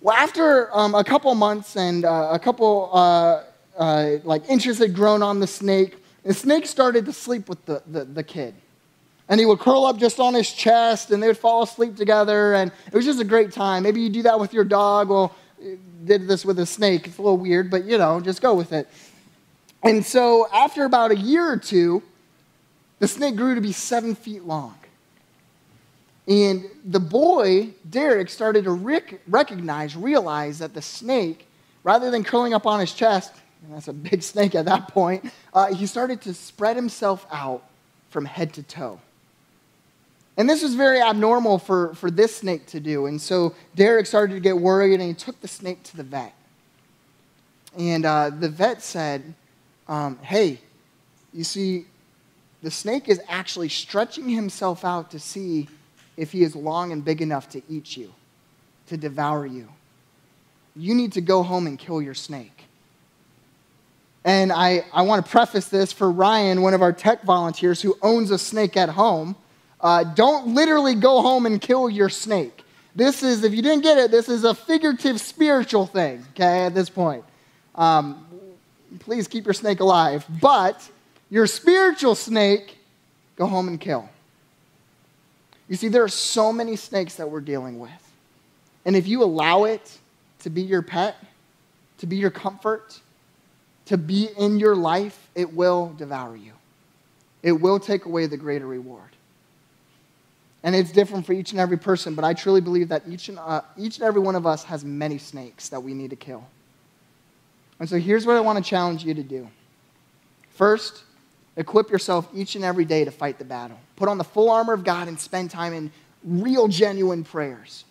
Well, 0.02 0.16
after 0.16 0.76
um, 0.76 0.96
a 0.96 1.04
couple 1.04 1.32
months 1.36 1.76
and 1.76 2.04
uh, 2.04 2.30
a 2.32 2.38
couple 2.40 2.90
uh, 2.92 3.44
uh, 3.78 4.16
like 4.24 4.48
inches 4.50 4.78
had 4.78 4.96
grown 4.96 5.22
on 5.22 5.38
the 5.38 5.46
snake, 5.46 5.96
the 6.24 6.34
snake 6.34 6.66
started 6.66 7.06
to 7.06 7.12
sleep 7.12 7.48
with 7.48 7.64
the, 7.66 7.84
the, 7.86 8.04
the 8.04 8.24
kid. 8.24 8.52
and 9.28 9.38
he 9.38 9.46
would 9.46 9.60
curl 9.60 9.84
up 9.84 9.98
just 9.98 10.18
on 10.18 10.34
his 10.34 10.52
chest 10.52 11.12
and 11.12 11.22
they 11.22 11.28
would 11.28 11.38
fall 11.38 11.62
asleep 11.62 11.94
together 11.94 12.54
and 12.54 12.72
it 12.88 12.92
was 12.92 13.04
just 13.04 13.20
a 13.20 13.24
great 13.24 13.52
time. 13.52 13.84
Maybe 13.84 14.00
you 14.00 14.10
do 14.10 14.22
that 14.22 14.40
with 14.40 14.52
your 14.52 14.64
dog. 14.64 15.08
Well 15.08 15.36
did 16.04 16.26
this 16.26 16.44
with 16.44 16.58
a 16.58 16.66
snake. 16.66 17.06
It's 17.06 17.18
a 17.18 17.22
little 17.22 17.38
weird 17.38 17.70
but 17.70 17.84
you 17.84 17.96
know 17.96 18.20
just 18.20 18.42
go 18.42 18.54
with 18.54 18.72
it. 18.72 18.88
And 19.84 20.04
so 20.04 20.48
after 20.52 20.84
about 20.84 21.12
a 21.12 21.16
year 21.16 21.46
or 21.48 21.58
two 21.58 22.02
the 22.98 23.06
snake 23.06 23.36
grew 23.36 23.54
to 23.54 23.60
be 23.60 23.70
seven 23.70 24.16
feet 24.16 24.42
long 24.42 24.74
and 26.28 26.64
the 26.84 27.00
boy 27.00 27.68
derek 27.90 28.28
started 28.30 28.64
to 28.64 28.70
rec- 28.70 29.20
recognize 29.28 29.96
realize 29.96 30.58
that 30.58 30.74
the 30.74 30.82
snake 30.82 31.48
rather 31.82 32.10
than 32.10 32.22
curling 32.22 32.54
up 32.54 32.66
on 32.66 32.78
his 32.80 32.92
chest 32.92 33.34
and 33.64 33.74
that's 33.74 33.88
a 33.88 33.92
big 33.92 34.22
snake 34.32 34.54
at 34.54 34.64
that 34.64 34.88
point 34.88 35.24
uh, 35.54 35.72
he 35.74 35.86
started 35.86 36.20
to 36.20 36.32
spread 36.32 36.76
himself 36.76 37.26
out 37.30 37.64
from 38.10 38.24
head 38.24 38.52
to 38.52 38.62
toe 38.62 39.00
and 40.36 40.48
this 40.48 40.62
was 40.62 40.74
very 40.74 41.00
abnormal 41.00 41.58
for, 41.58 41.94
for 41.94 42.10
this 42.10 42.36
snake 42.36 42.66
to 42.66 42.80
do. 42.80 43.06
And 43.06 43.20
so 43.20 43.54
Derek 43.74 44.06
started 44.06 44.34
to 44.34 44.40
get 44.40 44.56
worried 44.56 44.94
and 44.94 45.02
he 45.02 45.14
took 45.14 45.40
the 45.40 45.48
snake 45.48 45.82
to 45.84 45.96
the 45.96 46.02
vet. 46.02 46.34
And 47.78 48.04
uh, 48.04 48.30
the 48.30 48.48
vet 48.48 48.82
said, 48.82 49.34
um, 49.88 50.18
Hey, 50.22 50.58
you 51.32 51.44
see, 51.44 51.86
the 52.62 52.70
snake 52.70 53.08
is 53.08 53.20
actually 53.28 53.68
stretching 53.68 54.28
himself 54.28 54.84
out 54.84 55.10
to 55.10 55.18
see 55.18 55.68
if 56.16 56.32
he 56.32 56.42
is 56.42 56.54
long 56.54 56.92
and 56.92 57.04
big 57.04 57.22
enough 57.22 57.48
to 57.50 57.62
eat 57.68 57.96
you, 57.96 58.12
to 58.88 58.96
devour 58.96 59.46
you. 59.46 59.68
You 60.74 60.94
need 60.94 61.12
to 61.12 61.20
go 61.20 61.42
home 61.42 61.66
and 61.66 61.78
kill 61.78 62.00
your 62.00 62.14
snake. 62.14 62.64
And 64.24 64.52
I, 64.52 64.84
I 64.92 65.02
want 65.02 65.24
to 65.24 65.30
preface 65.30 65.68
this 65.68 65.92
for 65.92 66.10
Ryan, 66.10 66.62
one 66.62 66.74
of 66.74 66.82
our 66.82 66.92
tech 66.92 67.24
volunteers 67.24 67.82
who 67.82 67.96
owns 68.02 68.30
a 68.30 68.38
snake 68.38 68.76
at 68.76 68.88
home. 68.88 69.34
Uh, 69.80 70.04
don't 70.04 70.54
literally 70.54 70.94
go 70.94 71.22
home 71.22 71.44
and 71.44 71.60
kill 71.60 71.90
your 71.90 72.08
snake. 72.08 72.62
This 72.94 73.22
is, 73.22 73.42
if 73.42 73.52
you 73.52 73.62
didn't 73.62 73.82
get 73.82 73.98
it, 73.98 74.10
this 74.10 74.28
is 74.28 74.44
a 74.44 74.54
figurative 74.54 75.20
spiritual 75.20 75.86
thing, 75.86 76.24
okay, 76.32 76.66
at 76.66 76.74
this 76.74 76.88
point. 76.88 77.24
Um, 77.74 78.26
please 79.00 79.26
keep 79.26 79.44
your 79.44 79.54
snake 79.54 79.80
alive. 79.80 80.24
But 80.40 80.88
your 81.30 81.46
spiritual 81.46 82.14
snake, 82.14 82.78
go 83.36 83.46
home 83.46 83.66
and 83.66 83.80
kill. 83.80 84.08
You 85.68 85.76
see, 85.76 85.88
there 85.88 86.02
are 86.02 86.08
so 86.08 86.52
many 86.52 86.76
snakes 86.76 87.16
that 87.16 87.30
we're 87.30 87.40
dealing 87.40 87.78
with. 87.78 87.90
And 88.84 88.96
if 88.96 89.06
you 89.06 89.22
allow 89.22 89.64
it 89.64 89.98
to 90.40 90.50
be 90.50 90.62
your 90.62 90.82
pet, 90.82 91.16
to 91.98 92.06
be 92.06 92.16
your 92.16 92.30
comfort, 92.30 93.00
to 93.86 93.96
be 93.96 94.28
in 94.38 94.58
your 94.58 94.74
life, 94.74 95.28
it 95.34 95.52
will 95.52 95.94
devour 95.96 96.36
you. 96.36 96.52
It 97.42 97.52
will 97.52 97.78
take 97.78 98.04
away 98.04 98.26
the 98.26 98.36
greater 98.36 98.66
reward. 98.66 99.10
And 100.64 100.76
it's 100.76 100.92
different 100.92 101.26
for 101.26 101.32
each 101.32 101.50
and 101.50 101.60
every 101.60 101.76
person, 101.76 102.14
but 102.14 102.24
I 102.24 102.34
truly 102.34 102.60
believe 102.60 102.88
that 102.88 103.02
each 103.08 103.28
and, 103.28 103.38
uh, 103.38 103.62
each 103.76 103.96
and 103.96 104.04
every 104.04 104.20
one 104.20 104.36
of 104.36 104.46
us 104.46 104.62
has 104.64 104.84
many 104.84 105.18
snakes 105.18 105.68
that 105.70 105.80
we 105.82 105.92
need 105.92 106.10
to 106.10 106.16
kill. 106.16 106.44
And 107.80 107.88
so 107.88 107.98
here's 107.98 108.26
what 108.26 108.36
I 108.36 108.40
want 108.40 108.62
to 108.62 108.68
challenge 108.68 109.04
you 109.04 109.12
to 109.14 109.24
do. 109.24 109.48
First, 110.50 111.02
equip 111.56 111.90
yourself 111.90 112.28
each 112.32 112.54
and 112.54 112.64
every 112.64 112.84
day 112.84 113.04
to 113.04 113.10
fight 113.10 113.38
the 113.38 113.44
battle. 113.44 113.78
Put 114.02 114.08
on 114.08 114.18
the 114.18 114.24
full 114.24 114.50
armor 114.50 114.72
of 114.72 114.82
God 114.82 115.06
and 115.06 115.16
spend 115.16 115.52
time 115.52 115.72
in 115.72 115.92
real, 116.24 116.66
genuine 116.66 117.22
prayers. 117.22 117.84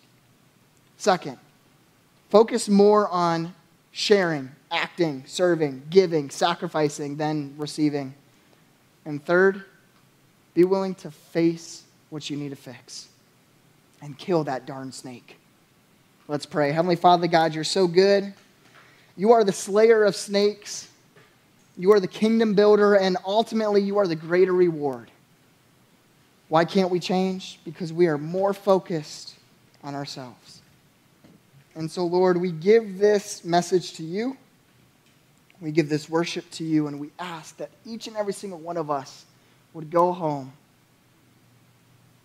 Second, 0.98 1.38
focus 2.28 2.68
more 2.68 3.08
on 3.08 3.54
sharing, 3.92 4.50
acting, 4.70 5.24
serving, 5.24 5.84
giving, 5.88 6.28
sacrificing 6.28 7.16
than 7.16 7.54
receiving. 7.56 8.12
And 9.06 9.24
third, 9.24 9.64
be 10.52 10.64
willing 10.64 10.94
to 10.96 11.10
face 11.10 11.82
what 12.10 12.28
you 12.28 12.36
need 12.36 12.50
to 12.50 12.56
fix 12.56 13.08
and 14.02 14.18
kill 14.18 14.44
that 14.44 14.66
darn 14.66 14.92
snake. 14.92 15.38
Let's 16.28 16.44
pray. 16.44 16.72
Heavenly 16.72 16.96
Father, 16.96 17.26
God, 17.26 17.54
you're 17.54 17.64
so 17.64 17.86
good. 17.86 18.34
You 19.16 19.32
are 19.32 19.44
the 19.44 19.52
slayer 19.52 20.04
of 20.04 20.14
snakes. 20.14 20.90
You 21.78 21.90
are 21.92 22.00
the 22.00 22.06
kingdom 22.06 22.52
builder, 22.52 22.96
and 22.96 23.16
ultimately, 23.24 23.80
you 23.80 23.96
are 23.96 24.06
the 24.06 24.14
greater 24.14 24.52
reward. 24.52 25.10
Why 26.52 26.66
can't 26.66 26.90
we 26.90 27.00
change? 27.00 27.58
Because 27.64 27.94
we 27.94 28.08
are 28.08 28.18
more 28.18 28.52
focused 28.52 29.36
on 29.82 29.94
ourselves. 29.94 30.60
And 31.74 31.90
so, 31.90 32.04
Lord, 32.04 32.38
we 32.38 32.52
give 32.52 32.98
this 32.98 33.42
message 33.42 33.94
to 33.94 34.02
you. 34.02 34.36
We 35.62 35.70
give 35.70 35.88
this 35.88 36.10
worship 36.10 36.50
to 36.50 36.64
you, 36.64 36.88
and 36.88 37.00
we 37.00 37.08
ask 37.18 37.56
that 37.56 37.70
each 37.86 38.06
and 38.06 38.18
every 38.18 38.34
single 38.34 38.58
one 38.58 38.76
of 38.76 38.90
us 38.90 39.24
would 39.72 39.90
go 39.90 40.12
home 40.12 40.52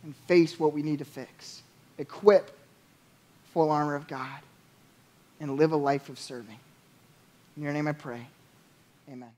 and 0.03 0.13
face 0.27 0.59
what 0.59 0.73
we 0.73 0.81
need 0.81 0.99
to 0.99 1.05
fix. 1.05 1.61
Equip 1.97 2.51
full 3.53 3.71
armor 3.71 3.95
of 3.95 4.09
God 4.09 4.41
and 5.39 5.55
live 5.55 5.71
a 5.71 5.77
life 5.77 6.09
of 6.09 6.19
serving. 6.19 6.59
In 7.55 7.63
your 7.63 7.71
name 7.71 7.87
I 7.87 7.93
pray. 7.93 8.27
Amen. 9.09 9.36